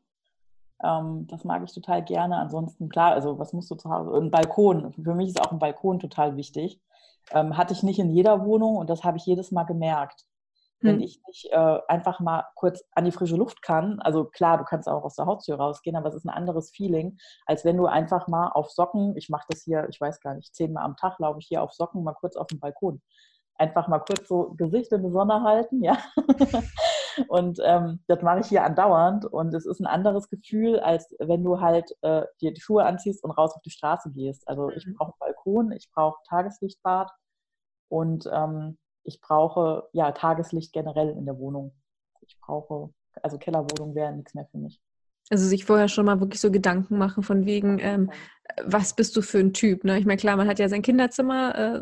Ähm, 0.84 1.26
das 1.26 1.44
mag 1.46 1.64
ich 1.64 1.74
total 1.74 2.04
gerne. 2.04 2.38
Ansonsten, 2.38 2.90
klar, 2.90 3.14
also 3.14 3.40
was 3.40 3.54
musst 3.54 3.72
du 3.72 3.76
zu 3.76 3.90
Hause? 3.90 4.16
Ein 4.16 4.30
Balkon. 4.30 4.94
Für 4.94 5.16
mich 5.16 5.30
ist 5.30 5.42
auch 5.42 5.52
ein 5.52 5.58
Balkon 5.58 6.00
total 6.00 6.38
wichtig. 6.38 6.80
Ähm, 7.32 7.58
hatte 7.58 7.74
ich 7.74 7.82
nicht 7.82 7.98
in 7.98 8.12
jeder 8.12 8.46
Wohnung 8.46 8.76
und 8.76 8.88
das 8.92 9.04
habe 9.04 9.18
ich 9.18 9.26
jedes 9.26 9.52
Mal 9.52 9.64
gemerkt. 9.64 10.28
Hm. 10.82 10.90
Wenn 10.90 11.02
ich 11.02 11.22
nicht 11.28 11.48
äh, 11.52 11.80
einfach 11.88 12.20
mal 12.20 12.46
kurz 12.56 12.84
an 12.92 13.06
die 13.06 13.12
frische 13.12 13.36
Luft 13.36 13.62
kann, 13.62 14.00
also 14.00 14.26
klar, 14.26 14.58
du 14.58 14.64
kannst 14.64 14.88
auch 14.88 15.04
aus 15.04 15.16
der 15.16 15.26
Haustür 15.26 15.56
rausgehen, 15.56 15.96
aber 15.96 16.10
es 16.10 16.16
ist 16.16 16.26
ein 16.26 16.30
anderes 16.30 16.72
Feeling, 16.72 17.18
als 17.46 17.66
wenn 17.66 17.78
du 17.78 17.86
einfach 17.86 18.28
mal 18.28 18.50
auf 18.50 18.72
Socken, 18.72 19.16
ich 19.16 19.30
mache 19.30 19.46
das 19.50 19.64
hier, 19.64 19.88
ich 19.90 20.00
weiß 20.02 20.20
gar 20.20 20.34
nicht, 20.36 20.54
zehnmal 20.54 20.84
am 20.84 20.98
Tag 20.98 21.20
laufe 21.20 21.40
ich 21.40 21.48
hier 21.48 21.62
auf 21.62 21.74
Socken 21.74 22.04
mal 22.04 22.14
kurz 22.14 22.36
auf 22.36 22.48
den 22.48 22.60
Balkon 22.60 23.02
einfach 23.58 23.88
mal 23.88 24.00
kurz 24.00 24.28
so 24.28 24.54
Gesicht 24.58 24.92
in 24.92 25.04
die 25.04 25.12
Sonne 25.12 25.42
halten, 25.44 25.84
ja. 25.84 25.98
und 27.28 27.60
ähm, 27.64 28.04
das 28.08 28.22
mache 28.22 28.40
ich 28.40 28.48
hier 28.48 28.64
andauernd 28.64 29.26
und 29.26 29.54
es 29.54 29.66
ist 29.66 29.80
ein 29.80 29.86
anderes 29.86 30.30
Gefühl, 30.30 30.80
als 30.80 31.16
wenn 31.20 31.44
du 31.44 31.62
halt 31.62 31.92
äh, 32.02 32.24
dir 32.42 32.54
die 32.54 32.62
Schuhe 32.62 32.86
anziehst 32.86 33.24
und 33.24 33.32
raus 33.32 33.56
auf 33.56 33.62
die 33.62 33.72
Straße 33.72 34.12
gehst. 34.12 34.48
Also 34.48 34.70
ich 34.72 34.86
mhm. 34.86 34.96
brauche 34.96 35.14
einen 35.14 35.20
Balkon, 35.20 35.72
ich 35.72 35.90
brauche 35.92 36.22
Tageslichtbad 36.28 37.12
und 37.90 38.30
ähm, 38.32 38.78
ich 39.06 39.22
brauche 39.22 39.88
ja 39.94 40.12
Tageslicht 40.12 40.74
generell 40.74 41.10
in 41.10 41.26
der 41.26 41.38
Wohnung. 41.40 41.74
Ich 42.22 42.38
brauche, 42.40 42.90
also 43.22 43.38
Kellerwohnung 43.38 43.96
wäre 43.96 44.14
nichts 44.14 44.34
mehr 44.34 44.48
für 44.52 44.58
mich. 44.58 44.82
Also 45.30 45.48
sich 45.48 45.66
vorher 45.66 45.88
schon 45.88 46.06
mal 46.06 46.20
wirklich 46.20 46.42
so 46.42 46.52
Gedanken 46.52 46.98
machen 46.98 47.24
von 47.24 47.46
wegen, 47.46 47.80
ähm, 47.80 48.12
was 48.64 48.96
bist 48.96 49.16
du 49.16 49.22
für 49.22 49.40
ein 49.40 49.54
Typ? 49.54 49.84
Ne? 49.84 49.98
Ich 49.98 50.06
meine, 50.06 50.18
klar, 50.18 50.38
man 50.38 50.48
hat 50.48 50.60
ja 50.60 50.70
sein 50.70 50.82
Kinderzimmer, 50.82 51.56
äh, 51.56 51.82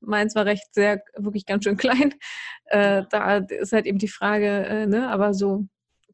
meins 0.00 0.34
war 0.34 0.46
recht 0.46 0.72
sehr, 0.72 1.02
wirklich 1.16 1.46
ganz 1.46 1.64
schön 1.64 1.76
klein. 1.76 2.14
Äh, 2.66 3.02
da 3.10 3.38
ist 3.38 3.72
halt 3.72 3.86
eben 3.86 3.98
die 3.98 4.08
Frage, 4.08 4.46
äh, 4.66 4.86
ne, 4.86 5.08
aber 5.10 5.34
so, 5.34 5.64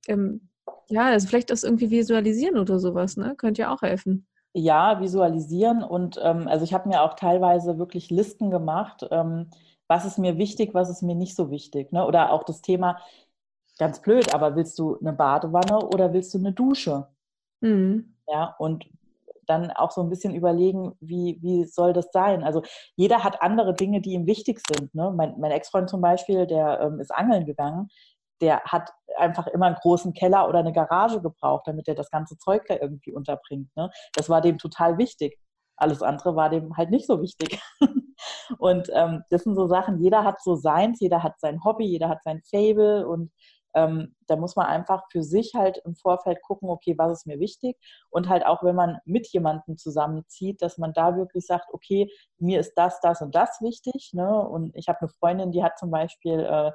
ähm, 0.09 0.49
ja, 0.89 1.07
also 1.07 1.29
vielleicht 1.29 1.51
das 1.51 1.65
irgendwie 1.65 1.91
visualisieren 1.91 2.59
oder 2.59 2.79
sowas, 2.79 3.17
ne? 3.17 3.35
Könnte 3.37 3.63
ja 3.63 3.73
auch 3.73 3.83
helfen. 3.83 4.27
Ja, 4.53 5.01
visualisieren 5.01 5.85
und 5.85 6.19
ähm, 6.21 6.49
also 6.49 6.65
ich 6.65 6.75
habe 6.75 6.89
mir 6.89 7.03
auch 7.03 7.15
teilweise 7.15 7.79
wirklich 7.79 8.11
Listen 8.11 8.51
gemacht, 8.51 9.07
ähm, 9.13 9.51
was 9.91 10.05
ist 10.05 10.19
mir 10.19 10.39
wichtig, 10.39 10.73
was 10.73 10.89
ist 10.89 11.03
mir 11.03 11.17
nicht 11.17 11.35
so 11.35 11.51
wichtig. 11.51 11.91
Ne? 11.91 12.07
Oder 12.07 12.31
auch 12.31 12.45
das 12.45 12.63
Thema, 12.63 13.01
ganz 13.77 14.01
blöd, 14.01 14.33
aber 14.33 14.55
willst 14.55 14.79
du 14.79 14.97
eine 15.01 15.13
Badewanne 15.13 15.85
oder 15.85 16.13
willst 16.13 16.33
du 16.33 16.39
eine 16.39 16.53
Dusche? 16.53 17.09
Mhm. 17.61 18.15
Ja, 18.29 18.55
und 18.61 18.89
dann 19.47 19.73
auch 19.73 19.91
so 19.91 20.01
ein 20.01 20.09
bisschen 20.09 20.33
überlegen, 20.33 20.93
wie, 21.01 21.39
wie 21.43 21.65
soll 21.65 21.93
das 21.93 22.13
sein? 22.13 22.45
Also 22.45 22.63
jeder 22.95 23.25
hat 23.25 23.43
andere 23.43 23.75
Dinge, 23.75 24.01
die 24.01 24.13
ihm 24.13 24.29
wichtig 24.29 24.61
sind. 24.65 24.95
Ne? 24.95 25.11
Mein, 25.11 25.35
mein 25.41 25.51
Ex-Freund 25.51 25.91
zum 25.91 26.01
Beispiel, 26.01 26.47
der 26.47 26.81
ähm, 26.83 27.01
ist 27.01 27.11
angeln 27.13 27.45
gegangen, 27.45 27.89
der 28.41 28.61
hat 28.61 28.93
einfach 29.19 29.49
immer 29.49 29.67
einen 29.67 29.77
großen 29.83 30.13
Keller 30.13 30.49
oder 30.49 30.61
eine 30.61 30.73
Garage 30.73 31.21
gebraucht, 31.21 31.67
damit 31.67 31.89
er 31.89 31.97
das 31.97 32.13
ganze 32.13 32.39
Zeug 32.39 32.65
da 32.69 32.77
irgendwie 32.81 33.13
unterbringt. 33.13 33.75
Ne? 33.75 33.91
Das 34.15 34.29
war 34.29 34.41
dem 34.41 34.59
total 34.59 34.99
wichtig. 34.99 35.37
Alles 35.81 36.03
andere 36.03 36.37
war 36.37 36.51
dem 36.51 36.77
halt 36.77 36.91
nicht 36.91 37.07
so 37.07 37.21
wichtig. 37.23 37.61
und 38.59 38.91
ähm, 38.93 39.25
das 39.31 39.45
sind 39.45 39.55
so 39.55 39.67
Sachen, 39.67 39.99
jeder 39.99 40.25
hat 40.25 40.43
so 40.43 40.55
seins, 40.55 41.01
jeder 41.01 41.23
hat 41.23 41.41
sein 41.41 41.65
Hobby, 41.65 41.87
jeder 41.87 42.09
hat 42.09 42.23
sein 42.23 42.43
Fable 42.51 43.07
und 43.09 43.33
ähm, 43.75 44.15
da 44.27 44.37
muss 44.37 44.57
man 44.57 44.67
einfach 44.67 45.05
für 45.11 45.23
sich 45.23 45.55
halt 45.55 45.79
im 45.85 45.95
Vorfeld 45.95 46.43
gucken, 46.43 46.69
okay, 46.69 46.95
was 46.99 47.21
ist 47.21 47.27
mir 47.27 47.39
wichtig? 47.39 47.77
Und 48.11 48.29
halt 48.29 48.45
auch, 48.45 48.63
wenn 48.63 48.75
man 48.75 48.99
mit 49.05 49.29
jemandem 49.29 49.77
zusammenzieht, 49.77 50.61
dass 50.63 50.79
man 50.79 50.93
da 50.93 51.17
wirklich 51.17 51.47
sagt, 51.47 51.73
okay, 51.73 52.11
mir 52.39 52.61
ist 52.61 52.75
das, 52.75 53.01
das 53.01 53.23
und 53.23 53.35
das 53.35 53.61
wichtig. 53.61 54.11
Ne? 54.13 54.29
Und 54.49 54.75
ich 54.75 54.89
habe 54.89 55.01
eine 55.01 55.09
Freundin, 55.09 55.53
die 55.53 55.63
hat 55.63 55.79
zum 55.79 55.91
Beispiel, 55.91 56.41
äh, 56.41 56.73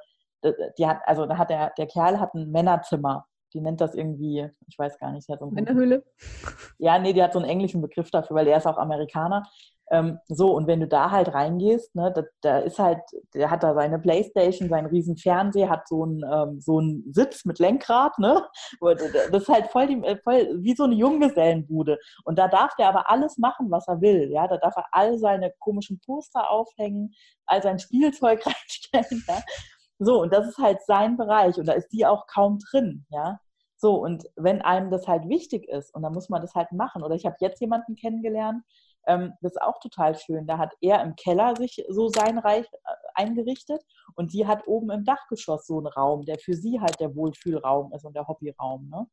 die 0.77 0.87
hat, 0.87 0.99
also 1.05 1.25
da 1.25 1.37
hat 1.37 1.49
der, 1.49 1.71
der 1.77 1.87
Kerl 1.87 2.19
hat 2.19 2.33
ein 2.33 2.51
Männerzimmer. 2.51 3.25
Die 3.55 3.61
nennt 3.61 3.79
das 3.79 3.95
irgendwie, 3.95 4.49
ich 4.67 4.77
weiß 4.77 4.99
gar 4.99 5.13
nicht. 5.13 5.25
So 5.27 5.49
Männerhöhle? 5.49 6.03
Ja, 6.77 6.99
nee, 6.99 7.13
die 7.13 7.23
hat 7.23 7.31
so 7.31 7.39
einen 7.39 7.49
englischen 7.49 7.81
Begriff 7.81 8.11
dafür, 8.11 8.35
weil 8.35 8.47
er 8.47 8.57
ist 8.57 8.67
auch 8.67 8.77
Amerikaner. 8.77 9.43
Ähm, 9.91 10.19
so, 10.27 10.53
und 10.53 10.67
wenn 10.67 10.81
du 10.81 10.87
da 10.87 11.11
halt 11.11 11.33
reingehst, 11.33 11.95
ne, 11.95 12.11
da, 12.13 12.23
da, 12.41 12.59
ist 12.59 12.79
halt, 12.79 12.99
der 13.33 13.49
hat 13.49 13.63
da 13.63 13.73
seine 13.73 13.97
Playstation, 13.97 14.67
seinen 14.67 14.87
riesen 14.87 15.15
Fernseher, 15.15 15.69
hat 15.69 15.87
so 15.87 16.03
einen, 16.03 16.23
ähm, 16.23 16.59
so 16.59 16.79
einen 16.79 17.13
Sitz 17.13 17.45
mit 17.45 17.59
Lenkrad, 17.59 18.19
ne? 18.19 18.45
Das 19.31 19.43
ist 19.43 19.49
halt 19.49 19.67
voll, 19.67 19.87
die, 19.87 20.03
äh, 20.03 20.17
voll 20.17 20.49
wie 20.61 20.75
so 20.75 20.83
eine 20.83 20.95
Junggesellenbude. 20.95 21.97
Und 22.25 22.37
da 22.37 22.49
darf 22.49 22.75
der 22.75 22.89
aber 22.89 23.09
alles 23.09 23.37
machen, 23.37 23.71
was 23.71 23.87
er 23.87 24.01
will. 24.01 24.31
Ja, 24.31 24.47
da 24.47 24.57
darf 24.57 24.75
er 24.75 24.85
all 24.91 25.17
seine 25.17 25.53
komischen 25.59 25.99
Poster 26.05 26.49
aufhängen, 26.49 27.13
all 27.45 27.61
sein 27.61 27.79
Spielzeug 27.79 28.43
reinstellen. 28.45 29.23
Ja? 29.27 29.41
So, 29.99 30.21
und 30.21 30.33
das 30.33 30.47
ist 30.47 30.57
halt 30.57 30.81
sein 30.85 31.15
Bereich 31.15 31.57
und 31.57 31.67
da 31.67 31.73
ist 31.73 31.89
die 31.89 32.05
auch 32.05 32.27
kaum 32.27 32.59
drin, 32.71 33.05
ja. 33.09 33.39
So, 33.77 33.95
und 33.95 34.25
wenn 34.35 34.61
einem 34.61 34.89
das 34.89 35.07
halt 35.07 35.27
wichtig 35.27 35.67
ist, 35.67 35.93
und 35.93 36.03
dann 36.03 36.13
muss 36.13 36.29
man 36.29 36.41
das 36.41 36.55
halt 36.55 36.71
machen. 36.71 37.03
Oder 37.03 37.15
ich 37.15 37.25
habe 37.25 37.35
jetzt 37.39 37.59
jemanden 37.59 37.95
kennengelernt, 37.95 38.63
ähm, 39.07 39.33
das 39.41 39.53
ist 39.53 39.61
auch 39.61 39.79
total 39.79 40.15
schön. 40.17 40.47
Da 40.47 40.57
hat 40.57 40.73
er 40.81 41.03
im 41.03 41.15
Keller 41.15 41.55
sich 41.55 41.83
so 41.89 42.07
sein 42.07 42.37
Reich 42.37 42.65
äh, 42.65 42.95
eingerichtet 43.15 43.81
und 44.15 44.31
sie 44.31 44.47
hat 44.47 44.67
oben 44.67 44.89
im 44.91 45.03
Dachgeschoss 45.03 45.67
so 45.67 45.77
einen 45.77 45.87
Raum, 45.87 46.25
der 46.25 46.39
für 46.39 46.53
sie 46.53 46.79
halt 46.79 46.99
der 46.99 47.15
Wohlfühlraum 47.15 47.91
ist 47.93 48.05
und 48.05 48.15
der 48.15 48.27
Hobbyraum. 48.27 48.89
Ne? 48.89 49.07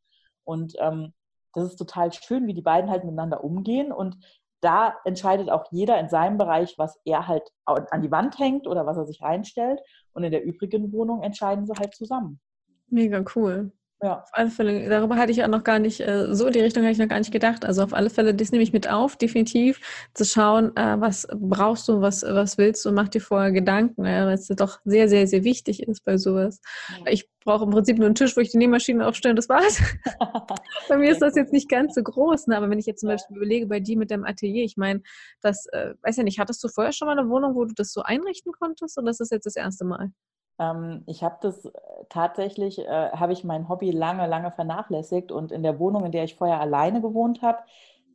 Und 0.45 0.75
ähm, 0.79 1.13
das 1.55 1.65
ist 1.65 1.77
total 1.77 2.13
schön, 2.13 2.47
wie 2.47 2.55
die 2.55 2.63
beiden 2.63 2.91
halt 2.91 3.05
miteinander 3.05 3.45
umgehen 3.45 3.93
und 3.93 4.17
da 4.63 4.95
entscheidet 5.05 5.51
auch 5.51 5.67
jeder 5.73 5.99
in 5.99 6.09
seinem 6.09 6.39
Bereich, 6.39 6.79
was 6.79 6.99
er 7.05 7.27
halt 7.27 7.43
an 7.65 8.01
die 8.01 8.13
Wand 8.13 8.39
hängt 8.39 8.69
oder 8.69 8.87
was 8.87 8.97
er 8.97 9.07
sich 9.07 9.21
reinstellt. 9.21 9.81
Und 10.13 10.23
in 10.23 10.31
der 10.31 10.45
übrigen 10.45 10.93
Wohnung 10.93 11.23
entscheiden 11.23 11.67
sie 11.67 11.73
halt 11.73 11.95
zusammen. 11.97 12.41
Mega 12.87 13.25
cool. 13.35 13.73
Ja, 14.05 14.21
auf 14.23 14.31
alle 14.33 14.51
Fälle. 14.51 14.89
Darüber 14.89 15.15
hatte 15.15 15.31
ich 15.31 15.45
auch 15.45 15.49
noch 15.49 15.63
gar 15.63 15.79
nicht, 15.79 16.01
äh, 16.01 16.35
so 16.35 16.47
in 16.49 16.53
die 16.53 16.61
Richtung 16.61 16.83
hatte 16.83 16.91
ich 16.91 16.99
noch 16.99 17.07
gar 17.07 17.21
nicht 17.21 17.31
gedacht. 17.31 17.65
Also 17.65 17.85
auf 17.85 17.95
alle 17.95 18.11
Fälle, 18.11 18.35
das 18.35 18.51
nehme 18.51 18.65
ich 18.65 18.73
mit 18.73 18.91
auf, 18.91 19.15
definitiv, 19.15 19.81
zu 20.13 20.25
schauen, 20.25 20.77
äh, 20.77 21.01
was 21.01 21.29
brauchst 21.33 21.87
du, 21.87 22.01
was, 22.01 22.25
was 22.25 22.59
willst 22.59 22.85
du, 22.85 22.91
mach 22.91 23.09
dir 23.09 23.21
vorher 23.21 23.53
Gedanken, 23.53 24.03
weil 24.03 24.29
es 24.31 24.49
doch 24.49 24.81
sehr, 24.85 25.09
sehr, 25.09 25.29
sehr 25.29 25.45
wichtig 25.45 25.85
ist 25.85 26.05
bei 26.05 26.17
sowas. 26.17 26.61
Ich 27.09 27.31
brauche 27.45 27.63
im 27.63 27.71
Prinzip 27.71 27.97
nur 27.99 28.07
einen 28.07 28.17
Tisch, 28.17 28.37
wo 28.37 28.41
ich 28.41 28.51
die 28.51 28.59
Nähmaschine 28.59 29.07
aufstelle, 29.07 29.37
das 29.37 29.49
war's. 29.49 29.81
bei 30.89 30.97
mir 30.97 31.13
ist 31.13 31.23
das 31.23 31.37
jetzt 31.37 31.53
nicht 31.53 31.69
ganz 31.69 31.95
so 31.95 32.03
groß, 32.03 32.49
ne? 32.49 32.57
aber 32.57 32.69
wenn 32.71 32.81
ich 32.81 32.87
jetzt 32.87 33.03
zum 33.03 33.09
Beispiel 33.09 33.37
überlege, 33.37 33.69
bei 33.69 33.79
dir 33.79 33.97
mit 33.97 34.11
dem 34.11 34.25
Atelier, 34.25 34.65
ich 34.65 34.77
meine, 34.77 35.03
das, 35.43 35.67
äh, 35.67 35.95
weiß 36.03 36.17
ja 36.17 36.25
nicht, 36.25 36.41
hattest 36.41 36.63
du 36.65 36.69
vorher 36.69 36.93
schon 36.93 37.07
mal 37.07 37.17
eine 37.17 37.29
Wohnung, 37.29 37.55
wo 37.55 37.65
du 37.67 37.75
das 37.75 37.93
so 37.93 38.03
einrichten 38.03 38.51
konntest 38.51 38.99
oder 38.99 39.11
ist 39.11 39.21
das 39.21 39.31
jetzt 39.31 39.47
das 39.47 39.55
erste 39.55 39.85
Mal? 39.85 40.11
Ähm, 40.59 41.03
ich 41.07 41.23
habe 41.23 41.39
das 41.41 41.65
äh, 41.65 41.71
tatsächlich, 42.09 42.79
äh, 42.79 43.11
habe 43.11 43.33
ich 43.33 43.45
mein 43.45 43.69
Hobby 43.69 43.91
lange, 43.91 44.27
lange 44.27 44.51
vernachlässigt 44.51 45.33
und 45.33 45.53
in 45.53 45.63
der 45.63 45.79
Wohnung, 45.79 46.05
in 46.05 46.13
der 46.13 46.25
ich 46.25 46.37
vorher 46.37 46.61
alleine 46.61 47.01
gewohnt 47.01 47.43
habe, 47.43 47.59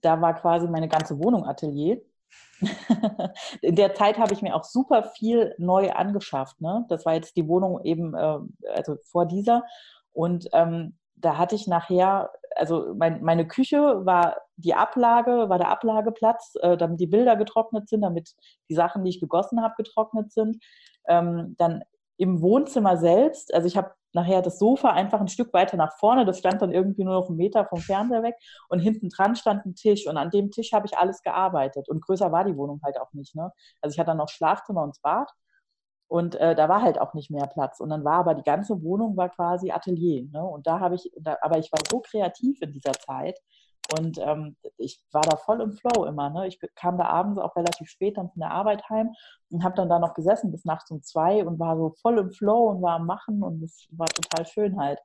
da 0.02 0.21
war 0.21 0.34
quasi 0.36 0.67
meine 0.67 0.88
ganze 0.88 1.19
Wohnung 1.19 1.45
Atelier. 1.45 2.02
in 3.62 3.76
der 3.76 3.93
Zeit 3.93 4.17
habe 4.17 4.34
ich 4.34 4.41
mir 4.41 4.56
auch 4.56 4.63
super 4.63 5.04
viel 5.04 5.56
neu 5.58 5.91
angeschafft. 5.91 6.60
Ne? 6.62 6.86
Das 6.89 7.06
war 7.06 7.13
jetzt 7.13 7.36
die 7.38 7.47
Wohnung 7.47 7.84
eben, 7.84 8.13
äh, 8.15 8.39
also 8.76 8.97
vor 9.04 9.26
dieser. 9.26 9.63
Und 10.13 10.47
ähm, 10.54 10.97
da 11.15 11.38
hatte 11.38 11.56
ich 11.56 11.67
nachher, 11.67 12.32
also 12.56 12.93
mein, 12.95 13.23
meine 13.23 13.47
Küche 13.47 14.06
war 14.06 14.38
die 14.56 14.73
Ablage, 14.73 15.50
war 15.50 15.58
der 15.58 15.69
Ablageplatz, 15.69 16.54
äh, 16.62 16.78
damit 16.78 17.00
die 17.00 17.08
Bilder 17.08 17.36
getrocknet 17.36 17.89
sind, 17.89 18.02
damit 18.02 18.36
die 18.69 18.76
Sachen, 18.76 19.04
die 19.04 19.10
ich 19.10 19.19
gegossen 19.19 19.62
habe, 19.62 19.76
getrocknet 19.78 20.32
sind. 20.32 20.63
Ähm, 21.08 21.56
dann 21.58 21.84
im 22.17 22.41
Wohnzimmer 22.41 22.97
selbst, 22.97 23.53
also 23.53 23.67
ich 23.67 23.77
habe 23.77 23.91
nachher 24.13 24.41
das 24.41 24.58
Sofa 24.60 24.89
einfach 24.89 25.21
ein 25.21 25.27
Stück 25.27 25.53
weiter 25.53 25.77
nach 25.77 25.97
vorne, 25.99 26.25
das 26.25 26.39
stand 26.39 26.62
dann 26.62 26.71
irgendwie 26.71 27.03
nur 27.03 27.13
noch 27.13 27.27
einen 27.27 27.38
Meter 27.38 27.65
vom 27.65 27.80
Fernseher 27.80 28.23
weg 28.23 28.36
und 28.69 28.80
hinten 28.80 29.10
dran 29.10 29.36
stand 29.36 29.65
ein 29.65 29.75
Tisch 29.75 30.08
und 30.08 30.17
an 30.17 30.32
dem 30.32 30.49
Tisch 30.49 30.73
habe 30.73 30.88
ich 30.88 30.97
alles 30.97 31.21
gearbeitet 31.21 31.88
und 31.89 32.03
größer 32.03 32.32
war 32.32 32.43
die 32.43 32.58
Wohnung 32.58 32.82
halt 32.84 32.99
auch 32.99 33.13
nicht. 33.13 33.36
Ne? 33.36 33.51
Also 33.82 33.93
ich 33.93 33.99
hatte 33.99 34.08
dann 34.08 34.17
noch 34.17 34.30
Schlafzimmer 34.30 34.84
und 34.84 34.99
Bad 35.01 35.30
und 36.08 36.36
äh, 36.36 36.56
da 36.56 36.69
war 36.69 36.82
halt 36.82 36.99
auch 36.99 37.13
nicht 37.13 37.30
mehr 37.30 37.47
Platz 37.47 37.80
und 37.80 37.89
dann 37.89 38.03
war 38.03 38.19
aber 38.19 38.34
die 38.34 38.43
ganze 38.43 38.82
Wohnung 38.82 39.17
war 39.17 39.30
quasi 39.30 39.71
Atelier. 39.71 40.27
Ne? 40.32 40.43
Und 40.43 40.65
da 40.65 40.80
habe 40.80 40.95
ich, 40.95 41.12
da, 41.19 41.38
aber 41.41 41.60
ich 41.60 41.71
war 41.71 41.80
so 41.89 41.99
kreativ 41.99 42.62
in 42.62 42.71
dieser 42.71 42.93
Zeit, 42.93 43.38
und 43.95 44.17
ähm, 44.19 44.56
ich 44.78 45.02
war 45.12 45.21
da 45.21 45.38
voll 45.38 45.62
im 45.62 45.71
Flow 45.73 46.06
immer. 46.06 46.30
Ne? 46.30 46.47
Ich 46.47 46.60
kam 46.76 46.97
da 46.97 47.06
abends 47.06 47.39
auch 47.39 47.56
relativ 47.56 47.89
spät 47.89 48.17
dann 48.17 48.30
von 48.30 48.39
der 48.41 48.52
Arbeit 48.52 48.88
heim 48.89 49.13
und 49.50 49.63
habe 49.63 49.76
dann 49.76 49.89
da 49.89 50.00
noch 50.00 50.13
gesessen 50.13 50.52
bis 50.52 50.65
nachts 50.65 50.91
um 50.91 51.02
zwei 51.02 51.45
und 51.45 51.60
war 51.60 51.78
so 51.78 51.93
voll 52.02 52.17
im 52.17 52.32
Flow 52.32 52.69
und 52.69 52.82
war 52.82 52.95
am 52.95 53.06
Machen 53.06 53.43
und 53.43 53.63
es 53.63 53.88
war 53.91 54.08
total 54.08 54.45
schön 54.45 54.80
halt. 54.80 55.00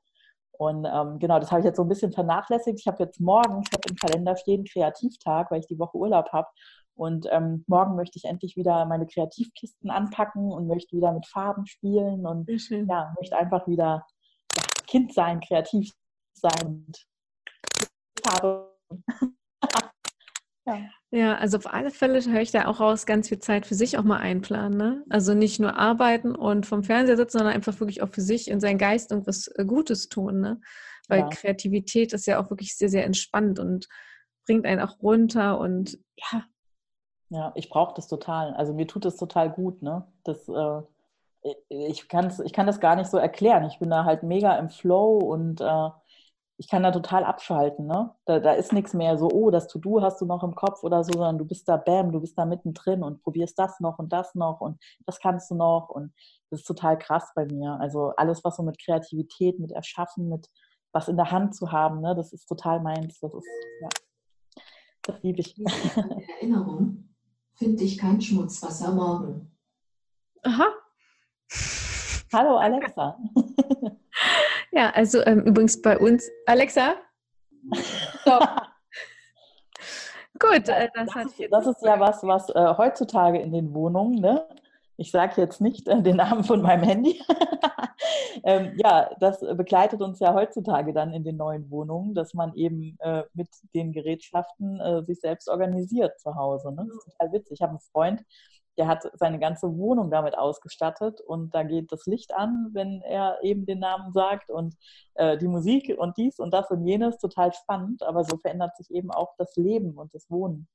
Und 0.51 0.85
ähm, 0.85 1.17
genau, 1.19 1.39
das 1.39 1.51
habe 1.51 1.61
ich 1.61 1.65
jetzt 1.65 1.77
so 1.77 1.83
ein 1.83 1.89
bisschen 1.89 2.13
vernachlässigt. 2.13 2.79
Ich 2.79 2.87
habe 2.87 3.03
jetzt 3.03 3.19
morgen, 3.19 3.61
ich 3.61 3.73
habe 3.73 3.89
im 3.89 3.95
Kalender 3.95 4.35
stehen, 4.35 4.65
Kreativtag, 4.65 5.49
weil 5.49 5.61
ich 5.61 5.67
die 5.67 5.79
Woche 5.79 5.97
Urlaub 5.97 6.31
habe. 6.31 6.47
Und 6.95 7.27
ähm, 7.31 7.63
morgen 7.67 7.95
möchte 7.95 8.17
ich 8.17 8.25
endlich 8.25 8.55
wieder 8.55 8.85
meine 8.85 9.07
Kreativkisten 9.07 9.89
anpacken 9.89 10.51
und 10.51 10.67
möchte 10.67 10.95
wieder 10.95 11.11
mit 11.11 11.25
Farben 11.25 11.65
spielen 11.65 12.27
und 12.27 12.47
ja, 12.47 13.13
möchte 13.19 13.35
einfach 13.35 13.67
wieder 13.67 14.05
ja, 14.55 14.63
Kind 14.85 15.13
sein, 15.13 15.39
kreativ 15.39 15.91
sein 16.33 16.67
und 16.67 17.07
Farbe 18.23 18.72
ja. 20.65 20.79
ja, 21.11 21.35
also 21.35 21.57
auf 21.57 21.71
alle 21.71 21.91
Fälle 21.91 22.21
höre 22.21 22.41
ich 22.41 22.51
da 22.51 22.67
auch 22.67 22.79
raus, 22.79 23.05
ganz 23.05 23.29
viel 23.29 23.39
Zeit 23.39 23.65
für 23.65 23.75
sich 23.75 23.97
auch 23.97 24.03
mal 24.03 24.17
einplanen. 24.17 24.77
Ne? 24.77 25.03
Also 25.09 25.33
nicht 25.33 25.59
nur 25.59 25.75
arbeiten 25.75 26.35
und 26.35 26.65
vom 26.65 26.83
Fernseher 26.83 27.17
sitzen, 27.17 27.39
sondern 27.39 27.55
einfach 27.55 27.79
wirklich 27.79 28.01
auch 28.01 28.09
für 28.09 28.21
sich 28.21 28.49
in 28.49 28.59
seinen 28.59 28.77
Geist 28.77 29.11
irgendwas 29.11 29.47
äh, 29.47 29.65
Gutes 29.65 30.09
tun. 30.09 30.39
Ne? 30.39 30.61
Weil 31.07 31.21
ja. 31.21 31.29
Kreativität 31.29 32.13
ist 32.13 32.27
ja 32.27 32.39
auch 32.39 32.49
wirklich 32.49 32.77
sehr, 32.77 32.89
sehr 32.89 33.05
entspannt 33.05 33.59
und 33.59 33.87
bringt 34.45 34.65
einen 34.65 34.81
auch 34.81 35.01
runter 35.01 35.59
und 35.59 35.97
ja. 36.17 36.43
Ja, 37.29 37.51
ich 37.55 37.69
brauche 37.69 37.95
das 37.95 38.07
total. 38.07 38.53
Also 38.53 38.73
mir 38.73 38.85
tut 38.85 39.05
das 39.05 39.17
total 39.17 39.49
gut. 39.49 39.81
Ne? 39.81 40.05
Das, 40.23 40.47
äh, 40.47 40.81
ich, 41.69 42.07
kann's, 42.07 42.39
ich 42.39 42.53
kann 42.53 42.67
das 42.67 42.79
gar 42.79 42.95
nicht 42.95 43.09
so 43.09 43.17
erklären. 43.17 43.65
Ich 43.65 43.79
bin 43.79 43.89
da 43.89 44.05
halt 44.05 44.23
mega 44.23 44.55
im 44.57 44.69
Flow 44.69 45.17
und 45.17 45.59
äh, 45.59 45.89
ich 46.57 46.67
kann 46.69 46.83
da 46.83 46.91
total 46.91 47.23
abschalten. 47.23 47.87
Ne? 47.87 48.13
Da, 48.25 48.39
da 48.39 48.53
ist 48.53 48.73
nichts 48.73 48.93
mehr 48.93 49.17
so, 49.17 49.29
oh, 49.29 49.49
das 49.49 49.67
To-Do 49.67 50.01
hast 50.01 50.21
du 50.21 50.25
noch 50.25 50.43
im 50.43 50.55
Kopf 50.55 50.83
oder 50.83 51.03
so, 51.03 51.13
sondern 51.13 51.37
du 51.37 51.45
bist 51.45 51.67
da, 51.67 51.77
bam, 51.77 52.11
du 52.11 52.19
bist 52.19 52.37
da 52.37 52.45
mittendrin 52.45 53.03
und 53.03 53.21
probierst 53.23 53.57
das 53.57 53.79
noch 53.79 53.99
und 53.99 54.13
das 54.13 54.35
noch 54.35 54.61
und 54.61 54.79
das 55.05 55.19
kannst 55.19 55.49
du 55.49 55.55
noch. 55.55 55.89
Und 55.89 56.13
das 56.49 56.61
ist 56.61 56.67
total 56.67 56.97
krass 56.97 57.31
bei 57.35 57.45
mir. 57.45 57.77
Also 57.79 58.13
alles, 58.17 58.43
was 58.43 58.57
so 58.57 58.63
mit 58.63 58.79
Kreativität, 58.79 59.59
mit 59.59 59.71
Erschaffen, 59.71 60.29
mit 60.29 60.49
was 60.91 61.07
in 61.07 61.17
der 61.17 61.31
Hand 61.31 61.55
zu 61.55 61.71
haben, 61.71 62.01
ne, 62.01 62.15
das 62.15 62.33
ist 62.33 62.45
total 62.45 62.79
meins. 62.79 63.19
Das 63.19 63.33
ist, 63.33 63.47
ja, 63.81 63.89
das 65.01 65.23
liebe 65.23 65.41
ich. 65.41 65.59
Erinnerung, 66.39 67.09
finde 67.55 67.83
ich 67.83 67.97
kein 67.97 68.21
Schmutzwasser 68.21 68.93
morgen. 68.93 69.51
Aha. 70.43 70.67
Hallo 72.31 72.57
Alexa. 72.57 73.17
Ja, 74.73 74.89
also 74.89 75.23
ähm, 75.25 75.41
übrigens 75.41 75.81
bei 75.81 75.97
uns. 75.97 76.29
Alexa? 76.47 76.95
Stopp. 78.21 78.43
Gut, 80.39 80.67
äh, 80.67 80.89
das, 80.95 81.09
das, 81.13 81.25
ist, 81.25 81.51
das 81.51 81.67
ist 81.67 81.81
ja 81.83 81.99
was, 81.99 82.23
was 82.23 82.49
äh, 82.49 82.73
heutzutage 82.77 83.39
in 83.39 83.53
den 83.53 83.73
Wohnungen, 83.73 84.19
ne? 84.19 84.47
Ich 84.97 85.11
sage 85.11 85.41
jetzt 85.41 85.61
nicht 85.61 85.87
äh, 85.87 86.01
den 86.01 86.17
Namen 86.17 86.43
von 86.43 86.61
meinem 86.61 86.83
Handy. 86.83 87.21
ähm, 88.43 88.73
ja, 88.77 89.11
das 89.19 89.41
begleitet 89.41 90.01
uns 90.01 90.19
ja 90.19 90.33
heutzutage 90.33 90.91
dann 90.91 91.13
in 91.13 91.23
den 91.23 91.37
neuen 91.37 91.69
Wohnungen, 91.69 92.15
dass 92.15 92.33
man 92.33 92.53
eben 92.55 92.97
äh, 92.99 93.23
mit 93.33 93.49
den 93.75 93.91
Gerätschaften 93.91 94.79
äh, 94.79 95.03
sich 95.03 95.19
selbst 95.19 95.49
organisiert 95.49 96.19
zu 96.19 96.35
Hause. 96.35 96.71
Ne? 96.71 96.85
Das 96.87 96.97
ist 96.97 97.11
total 97.11 97.31
witzig. 97.31 97.59
Ich 97.59 97.61
habe 97.61 97.71
einen 97.71 97.79
Freund, 97.79 98.23
der 98.77 98.87
hat 98.87 99.03
seine 99.13 99.39
ganze 99.39 99.75
Wohnung 99.77 100.09
damit 100.09 100.37
ausgestattet 100.37 101.21
und 101.21 101.53
da 101.53 101.63
geht 101.63 101.91
das 101.91 102.05
Licht 102.05 102.33
an, 102.33 102.69
wenn 102.73 103.01
er 103.01 103.37
eben 103.43 103.65
den 103.65 103.79
Namen 103.79 104.11
sagt 104.13 104.49
und 104.49 104.75
äh, 105.15 105.37
die 105.37 105.47
Musik 105.47 105.93
und 105.97 106.17
dies 106.17 106.39
und 106.39 106.53
das 106.53 106.69
und 106.71 106.85
jenes, 106.85 107.17
total 107.17 107.53
spannend, 107.53 108.03
aber 108.03 108.23
so 108.23 108.37
verändert 108.37 108.75
sich 108.77 108.89
eben 108.91 109.11
auch 109.11 109.33
das 109.37 109.55
Leben 109.55 109.97
und 109.97 110.13
das 110.13 110.29
Wohnen. 110.29 110.67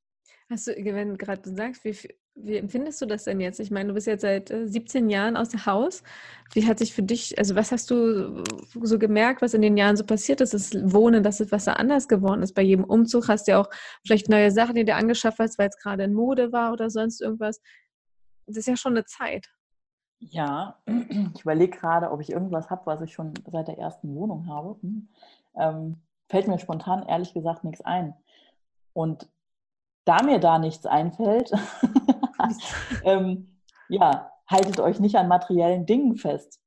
Hast 0.50 0.66
du, 0.66 0.72
wenn 0.72 1.18
gerade 1.18 1.42
du 1.42 1.54
sagst, 1.54 1.84
wie, 1.84 1.94
wie 2.34 2.56
empfindest 2.56 3.02
du 3.02 3.06
das 3.06 3.24
denn 3.24 3.38
jetzt? 3.38 3.60
Ich 3.60 3.70
meine, 3.70 3.88
du 3.88 3.94
bist 3.94 4.06
jetzt 4.06 4.22
seit 4.22 4.48
17 4.48 5.08
äh, 5.08 5.12
Jahren 5.12 5.36
aus 5.36 5.50
dem 5.50 5.66
Haus. 5.66 6.02
Wie 6.54 6.66
hat 6.66 6.78
sich 6.78 6.94
für 6.94 7.02
dich, 7.02 7.38
also 7.38 7.54
was 7.54 7.70
hast 7.70 7.90
du 7.90 8.42
so 8.80 8.98
gemerkt, 8.98 9.42
was 9.42 9.52
in 9.52 9.60
den 9.60 9.76
Jahren 9.76 9.98
so 9.98 10.04
passiert 10.04 10.40
ist? 10.40 10.54
Das 10.54 10.72
Wohnen, 10.72 11.22
dass 11.22 11.40
es 11.40 11.52
was 11.52 11.66
so 11.66 11.72
anders 11.72 12.08
geworden 12.08 12.42
ist. 12.42 12.54
Bei 12.54 12.62
jedem 12.62 12.84
Umzug 12.84 13.28
hast 13.28 13.46
du 13.46 13.52
ja 13.52 13.60
auch 13.60 13.68
vielleicht 14.06 14.30
neue 14.30 14.50
Sachen, 14.50 14.76
die 14.76 14.86
du 14.86 14.94
angeschafft 14.94 15.38
hast, 15.38 15.58
weil 15.58 15.68
es 15.68 15.76
gerade 15.76 16.04
in 16.04 16.14
Mode 16.14 16.50
war 16.50 16.72
oder 16.72 16.88
sonst 16.88 17.20
irgendwas. 17.20 17.60
Das 18.48 18.56
ist 18.56 18.66
ja 18.66 18.76
schon 18.76 18.94
eine 18.94 19.04
Zeit. 19.04 19.46
Ja, 20.20 20.80
ich 20.86 21.42
überlege 21.42 21.76
gerade, 21.76 22.10
ob 22.10 22.20
ich 22.20 22.30
irgendwas 22.30 22.70
habe, 22.70 22.86
was 22.86 23.02
ich 23.02 23.12
schon 23.12 23.34
seit 23.46 23.68
der 23.68 23.78
ersten 23.78 24.14
Wohnung 24.14 24.48
habe. 24.48 24.76
Hm. 24.80 25.08
Ähm, 25.54 26.02
fällt 26.28 26.48
mir 26.48 26.58
spontan 26.58 27.06
ehrlich 27.06 27.34
gesagt 27.34 27.64
nichts 27.64 27.82
ein. 27.82 28.14
Und 28.94 29.30
da 30.04 30.22
mir 30.22 30.40
da 30.40 30.58
nichts 30.58 30.86
einfällt, 30.86 31.52
ähm, 33.04 33.60
ja, 33.88 34.32
haltet 34.48 34.80
euch 34.80 34.98
nicht 34.98 35.16
an 35.16 35.28
materiellen 35.28 35.84
Dingen 35.84 36.16
fest. 36.16 36.60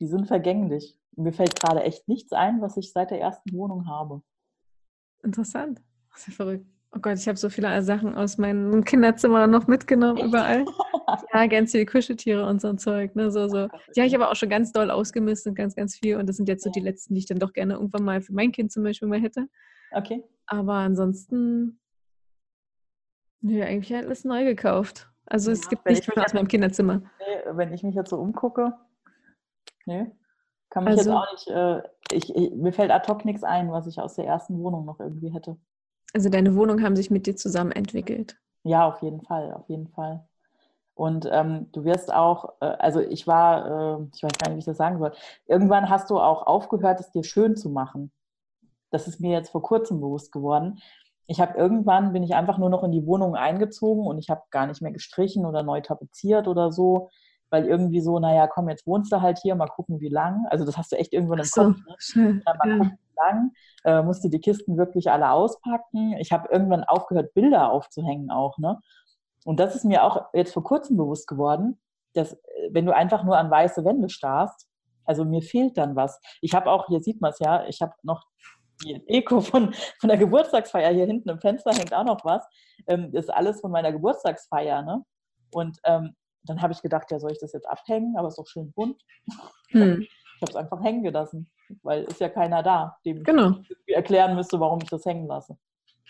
Die 0.00 0.06
sind 0.06 0.26
vergänglich. 0.26 0.98
Mir 1.16 1.32
fällt 1.32 1.58
gerade 1.58 1.82
echt 1.82 2.06
nichts 2.06 2.32
ein, 2.32 2.60
was 2.60 2.76
ich 2.76 2.92
seit 2.92 3.10
der 3.10 3.20
ersten 3.20 3.52
Wohnung 3.52 3.88
habe. 3.88 4.22
Interessant. 5.22 5.80
Ja 6.10 6.32
verrückt. 6.32 6.73
Oh 6.94 7.00
Gott, 7.00 7.18
ich 7.18 7.26
habe 7.26 7.36
so 7.36 7.48
viele 7.48 7.82
Sachen 7.82 8.14
aus 8.14 8.38
meinem 8.38 8.84
Kinderzimmer 8.84 9.48
noch 9.48 9.66
mitgenommen, 9.66 10.18
überall. 10.18 10.64
ja, 11.34 11.46
ganz 11.46 11.72
viele 11.72 11.86
Kuscheltiere 11.86 12.46
und 12.46 12.60
so 12.60 12.68
ein 12.68 12.78
Zeug. 12.78 13.16
Ne? 13.16 13.32
So, 13.32 13.48
so. 13.48 13.68
Die 13.96 14.00
habe 14.00 14.06
ich 14.06 14.14
aber 14.14 14.30
auch 14.30 14.36
schon 14.36 14.48
ganz 14.48 14.70
doll 14.70 14.90
ausgemistet, 14.90 15.56
ganz, 15.56 15.74
ganz 15.74 15.96
viel. 15.96 16.16
Und 16.16 16.28
das 16.28 16.36
sind 16.36 16.48
jetzt 16.48 16.62
so 16.62 16.70
die 16.70 16.80
letzten, 16.80 17.14
die 17.14 17.20
ich 17.20 17.26
dann 17.26 17.38
doch 17.38 17.52
gerne 17.52 17.74
irgendwann 17.74 18.04
mal 18.04 18.20
für 18.20 18.32
mein 18.32 18.52
Kind 18.52 18.70
zum 18.70 18.84
Beispiel 18.84 19.08
mal 19.08 19.20
hätte. 19.20 19.48
Okay. 19.90 20.22
Aber 20.46 20.74
ansonsten 20.74 21.80
Nö, 23.44 23.62
eigentlich 23.62 23.94
alles 23.94 24.24
neu 24.24 24.44
gekauft. 24.44 25.10
Also 25.26 25.50
es 25.50 25.68
gibt 25.68 25.84
nicht 25.84 26.08
mehr 26.16 26.24
aus 26.24 26.32
meinem 26.32 26.48
Kinderzimmer. 26.48 27.02
Nee, 27.18 27.52
wenn 27.52 27.74
ich 27.74 27.82
mich 27.82 27.94
jetzt 27.94 28.08
so 28.08 28.16
umgucke, 28.16 28.72
nee, 29.84 30.06
kann 30.70 30.84
mich 30.84 30.92
also, 30.92 31.10
jetzt 31.10 31.18
auch 31.18 31.32
nicht, 31.32 31.48
äh, 31.48 31.82
ich, 32.12 32.34
ich, 32.34 32.52
mir 32.52 32.72
fällt 32.72 32.90
ad 32.90 33.06
hoc 33.06 33.26
nichts 33.26 33.44
ein, 33.44 33.70
was 33.70 33.86
ich 33.86 34.00
aus 34.00 34.14
der 34.14 34.24
ersten 34.24 34.58
Wohnung 34.58 34.86
noch 34.86 34.98
irgendwie 34.98 35.28
hätte. 35.28 35.58
Also 36.14 36.30
deine 36.30 36.56
Wohnungen 36.56 36.82
haben 36.82 36.96
sich 36.96 37.10
mit 37.10 37.26
dir 37.26 37.36
zusammen 37.36 37.72
entwickelt? 37.72 38.36
Ja, 38.62 38.86
auf 38.86 39.02
jeden 39.02 39.20
Fall, 39.20 39.52
auf 39.52 39.68
jeden 39.68 39.88
Fall. 39.88 40.26
Und 40.94 41.28
ähm, 41.30 41.66
du 41.72 41.84
wirst 41.84 42.10
auch, 42.12 42.54
äh, 42.60 42.66
also 42.66 43.00
ich 43.00 43.26
war, 43.26 43.98
äh, 44.00 44.06
ich 44.14 44.22
weiß 44.22 44.32
gar 44.38 44.48
nicht, 44.48 44.54
wie 44.54 44.58
ich 44.60 44.64
das 44.64 44.78
sagen 44.78 44.98
soll, 44.98 45.12
irgendwann 45.46 45.90
hast 45.90 46.08
du 46.08 46.18
auch 46.18 46.46
aufgehört, 46.46 47.00
es 47.00 47.10
dir 47.10 47.24
schön 47.24 47.56
zu 47.56 47.68
machen. 47.68 48.10
Das 48.90 49.06
ist 49.08 49.20
mir 49.20 49.32
jetzt 49.32 49.50
vor 49.50 49.62
kurzem 49.62 50.00
bewusst 50.00 50.32
geworden 50.32 50.80
ich 51.26 51.40
habe 51.40 51.56
irgendwann 51.56 52.12
bin 52.12 52.22
ich 52.22 52.34
einfach 52.34 52.58
nur 52.58 52.70
noch 52.70 52.84
in 52.84 52.92
die 52.92 53.06
Wohnung 53.06 53.34
eingezogen 53.34 54.06
und 54.06 54.18
ich 54.18 54.28
habe 54.28 54.42
gar 54.50 54.66
nicht 54.66 54.82
mehr 54.82 54.92
gestrichen 54.92 55.46
oder 55.46 55.62
neu 55.62 55.80
tapeziert 55.80 56.48
oder 56.48 56.70
so, 56.70 57.10
weil 57.50 57.66
irgendwie 57.66 58.00
so, 58.00 58.18
naja, 58.18 58.46
komm, 58.46 58.68
jetzt 58.68 58.86
wohnst 58.86 59.10
du 59.12 59.20
halt 59.20 59.38
hier, 59.38 59.54
mal 59.54 59.68
gucken, 59.68 60.00
wie 60.00 60.08
lang. 60.08 60.44
Also 60.50 60.64
das 60.66 60.76
hast 60.76 60.92
du 60.92 60.96
echt 60.96 61.12
irgendwann 61.12 61.38
im 61.38 61.44
so, 61.44 61.64
Kopf. 61.64 61.76
Ne? 61.76 61.94
Schön, 61.98 62.42
mal 62.44 62.56
ja. 62.64 62.76
gucken, 62.76 62.98
wie 62.98 63.16
lang. 63.16 63.52
Äh, 63.84 64.02
musste 64.02 64.30
die 64.30 64.40
Kisten 64.40 64.78
wirklich 64.78 65.10
alle 65.10 65.30
auspacken. 65.30 66.14
Ich 66.18 66.32
habe 66.32 66.48
irgendwann 66.50 66.84
aufgehört, 66.84 67.34
Bilder 67.34 67.70
aufzuhängen 67.70 68.30
auch. 68.30 68.58
Ne? 68.58 68.80
Und 69.44 69.60
das 69.60 69.74
ist 69.74 69.84
mir 69.84 70.04
auch 70.04 70.26
jetzt 70.32 70.54
vor 70.54 70.64
kurzem 70.64 70.96
bewusst 70.96 71.26
geworden, 71.26 71.78
dass 72.14 72.32
äh, 72.32 72.38
wenn 72.70 72.86
du 72.86 72.94
einfach 72.94 73.24
nur 73.24 73.36
an 73.36 73.50
weiße 73.50 73.84
Wände 73.84 74.08
starrst, 74.08 74.68
also 75.04 75.24
mir 75.24 75.42
fehlt 75.42 75.76
dann 75.76 75.96
was. 75.96 76.18
Ich 76.40 76.54
habe 76.54 76.70
auch, 76.70 76.86
hier 76.86 77.00
sieht 77.00 77.20
man 77.20 77.30
es 77.32 77.38
ja, 77.38 77.66
ich 77.66 77.82
habe 77.82 77.92
noch 78.02 78.24
die 78.82 79.04
Deko 79.06 79.40
von, 79.40 79.74
von 80.00 80.08
der 80.08 80.18
Geburtstagsfeier 80.18 80.92
hier 80.92 81.06
hinten 81.06 81.28
im 81.28 81.40
Fenster 81.40 81.72
hängt 81.72 81.92
auch 81.94 82.04
noch 82.04 82.24
was. 82.24 82.44
Ähm, 82.86 83.10
ist 83.12 83.32
alles 83.32 83.60
von 83.60 83.70
meiner 83.70 83.92
Geburtstagsfeier, 83.92 84.82
ne? 84.82 85.04
Und 85.52 85.78
ähm, 85.84 86.14
dann 86.42 86.60
habe 86.60 86.72
ich 86.72 86.82
gedacht, 86.82 87.10
ja, 87.10 87.18
soll 87.18 87.32
ich 87.32 87.38
das 87.38 87.52
jetzt 87.52 87.68
abhängen? 87.68 88.16
Aber 88.16 88.28
es 88.28 88.34
ist 88.34 88.38
doch 88.38 88.46
schön 88.46 88.72
bunt. 88.72 89.00
Hm. 89.70 90.00
Ich 90.02 90.42
habe 90.42 90.50
es 90.50 90.56
einfach 90.56 90.82
hängen 90.82 91.02
gelassen, 91.02 91.50
weil 91.82 92.04
ist 92.04 92.20
ja 92.20 92.28
keiner 92.28 92.62
da, 92.62 92.96
dem 93.04 93.22
genau. 93.22 93.58
ich 93.86 93.94
erklären 93.94 94.34
müsste, 94.34 94.60
warum 94.60 94.80
ich 94.82 94.88
das 94.88 95.04
hängen 95.04 95.26
lasse. 95.26 95.56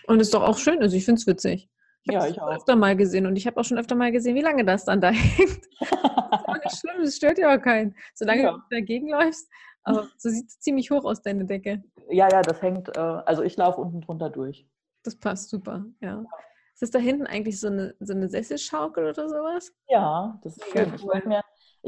Und 0.07 0.19
ist 0.19 0.33
doch 0.33 0.43
auch 0.43 0.57
schön, 0.57 0.81
also 0.81 0.95
ich 0.95 1.05
finde 1.05 1.19
es 1.19 1.27
witzig. 1.27 1.69
Ich 2.03 2.13
ja, 2.13 2.27
ich 2.27 2.39
auch. 2.39 2.49
öfter 2.49 2.75
mal 2.75 2.95
gesehen 2.95 3.25
und 3.25 3.35
ich 3.35 3.47
habe 3.47 3.59
auch 3.59 3.63
schon 3.63 3.79
öfter 3.79 3.95
mal 3.95 4.11
gesehen, 4.11 4.35
wie 4.35 4.41
lange 4.41 4.63
das 4.63 4.85
dann 4.85 5.01
da 5.01 5.09
hängt. 5.11 5.65
das 5.79 5.89
ist 5.89 6.47
auch 6.47 6.63
nicht 6.63 6.77
schlimm, 6.77 7.03
das 7.03 7.15
stört 7.15 7.37
ja 7.39 7.55
auch 7.55 7.61
keinen. 7.61 7.95
Solange 8.13 8.43
ja. 8.43 8.51
du 8.51 8.59
dagegen 8.69 9.09
läufst, 9.09 9.49
aber 9.83 10.07
so 10.17 10.29
sieht 10.29 10.47
es 10.47 10.59
ziemlich 10.59 10.91
hoch 10.91 11.05
aus, 11.05 11.21
deine 11.21 11.45
Decke. 11.45 11.83
Ja, 12.09 12.29
ja, 12.29 12.41
das 12.41 12.61
hängt, 12.61 12.95
äh, 12.95 12.99
also 12.99 13.43
ich 13.43 13.57
laufe 13.57 13.81
unten 13.81 14.01
drunter 14.01 14.29
durch. 14.29 14.67
Das 15.03 15.15
passt 15.15 15.49
super, 15.49 15.85
ja. 16.01 16.23
Ist 16.73 16.81
das 16.81 16.91
da 16.91 16.99
hinten 16.99 17.25
eigentlich 17.25 17.59
so 17.59 17.67
eine, 17.67 17.95
so 18.01 18.13
eine 18.13 18.27
Sesselschaukel 18.27 19.05
oder 19.05 19.29
sowas? 19.29 19.71
Ja, 19.87 20.37
das 20.43 20.57
ist 20.57 20.65
schön. 20.71 20.93
Ich 20.93 21.03
wollte 21.03 21.27
mir, 21.27 21.41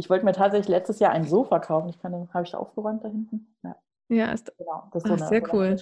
wollt 0.09 0.23
mir 0.23 0.33
tatsächlich 0.33 0.67
letztes 0.67 0.99
Jahr 0.99 1.11
ein 1.11 1.23
Sofa 1.25 1.59
kaufen. 1.59 1.89
Ich 1.89 1.99
kann, 1.99 2.29
habe 2.33 2.45
ich 2.45 2.55
aufgeräumt 2.55 3.03
da 3.03 3.09
hinten? 3.09 3.55
Ja. 3.63 3.75
Ja, 4.09 4.31
ist, 4.31 4.55
genau, 4.57 4.83
das 4.93 5.03
ist 5.03 5.09
so 5.09 5.15
ach, 5.15 5.19
eine, 5.19 5.27
sehr 5.27 5.53
cool. 5.53 5.75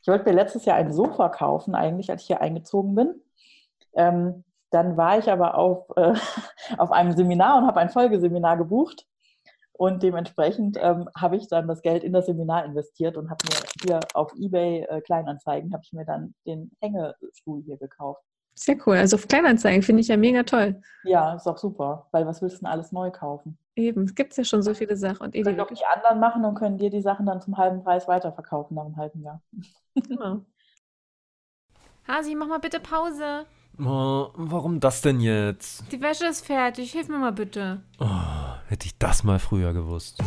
Ich 0.00 0.08
wollte 0.08 0.24
mir 0.24 0.34
letztes 0.34 0.64
Jahr 0.64 0.76
ein 0.76 0.92
Sofa 0.92 1.28
kaufen, 1.28 1.74
eigentlich, 1.74 2.10
als 2.10 2.22
ich 2.22 2.28
hier 2.28 2.40
eingezogen 2.40 2.94
bin. 2.94 3.20
Ähm, 3.94 4.44
dann 4.70 4.96
war 4.96 5.18
ich 5.18 5.30
aber 5.30 5.56
auf, 5.56 5.90
äh, 5.96 6.14
auf 6.78 6.92
einem 6.92 7.12
Seminar 7.12 7.58
und 7.58 7.66
habe 7.66 7.80
ein 7.80 7.90
Folgeseminar 7.90 8.56
gebucht. 8.56 9.06
Und 9.72 10.02
dementsprechend 10.02 10.76
ähm, 10.80 11.08
habe 11.16 11.36
ich 11.36 11.46
dann 11.46 11.68
das 11.68 11.82
Geld 11.82 12.02
in 12.02 12.12
das 12.12 12.26
Seminar 12.26 12.64
investiert 12.64 13.16
und 13.16 13.30
habe 13.30 13.44
mir 13.46 13.60
hier 13.82 14.00
auf 14.14 14.32
Ebay 14.34 14.86
äh, 14.88 15.00
Kleinanzeigen, 15.02 15.72
habe 15.72 15.82
ich 15.84 15.92
mir 15.92 16.04
dann 16.04 16.34
den 16.46 16.72
Hängestuhl 16.80 17.62
hier 17.62 17.76
gekauft. 17.76 18.22
Sehr 18.58 18.76
cool. 18.86 18.96
Also 18.96 19.16
auf 19.16 19.28
Kleinanzeigen 19.28 19.82
finde 19.82 20.00
ich 20.00 20.08
ja 20.08 20.16
mega 20.16 20.42
toll. 20.42 20.82
Ja, 21.04 21.34
ist 21.34 21.46
auch 21.46 21.58
super, 21.58 22.08
weil 22.10 22.26
was 22.26 22.42
willst 22.42 22.56
du 22.56 22.60
denn 22.60 22.68
alles 22.68 22.90
neu 22.90 23.10
kaufen? 23.12 23.56
Eben, 23.76 24.02
es 24.02 24.14
gibt 24.16 24.36
ja 24.36 24.42
schon 24.42 24.62
so 24.62 24.74
viele 24.74 24.96
Sachen. 24.96 25.26
Und 25.26 25.32
können 25.32 25.56
doch 25.56 25.70
die 25.70 25.86
anderen 25.86 26.18
machen 26.18 26.44
und 26.44 26.56
können 26.56 26.76
dir 26.76 26.90
die 26.90 27.00
Sachen 27.00 27.26
dann 27.26 27.40
zum 27.40 27.56
halben 27.56 27.84
Preis 27.84 28.08
weiterverkaufen 28.08 28.74
nach 28.74 28.84
einem 28.84 28.96
halben 28.96 29.22
Jahr. 29.22 29.40
Genau. 29.94 30.44
Hasi, 32.08 32.34
mach 32.34 32.48
mal 32.48 32.58
bitte 32.58 32.80
Pause. 32.80 33.46
Oh, 33.78 34.30
warum 34.34 34.80
das 34.80 35.02
denn 35.02 35.20
jetzt? 35.20 35.84
Die 35.92 36.00
Wäsche 36.00 36.26
ist 36.26 36.44
fertig. 36.44 36.90
Hilf 36.90 37.08
mir 37.08 37.18
mal 37.18 37.30
bitte. 37.32 37.82
Oh, 38.00 38.06
hätte 38.66 38.86
ich 38.86 38.98
das 38.98 39.22
mal 39.22 39.38
früher 39.38 39.72
gewusst. 39.72 40.18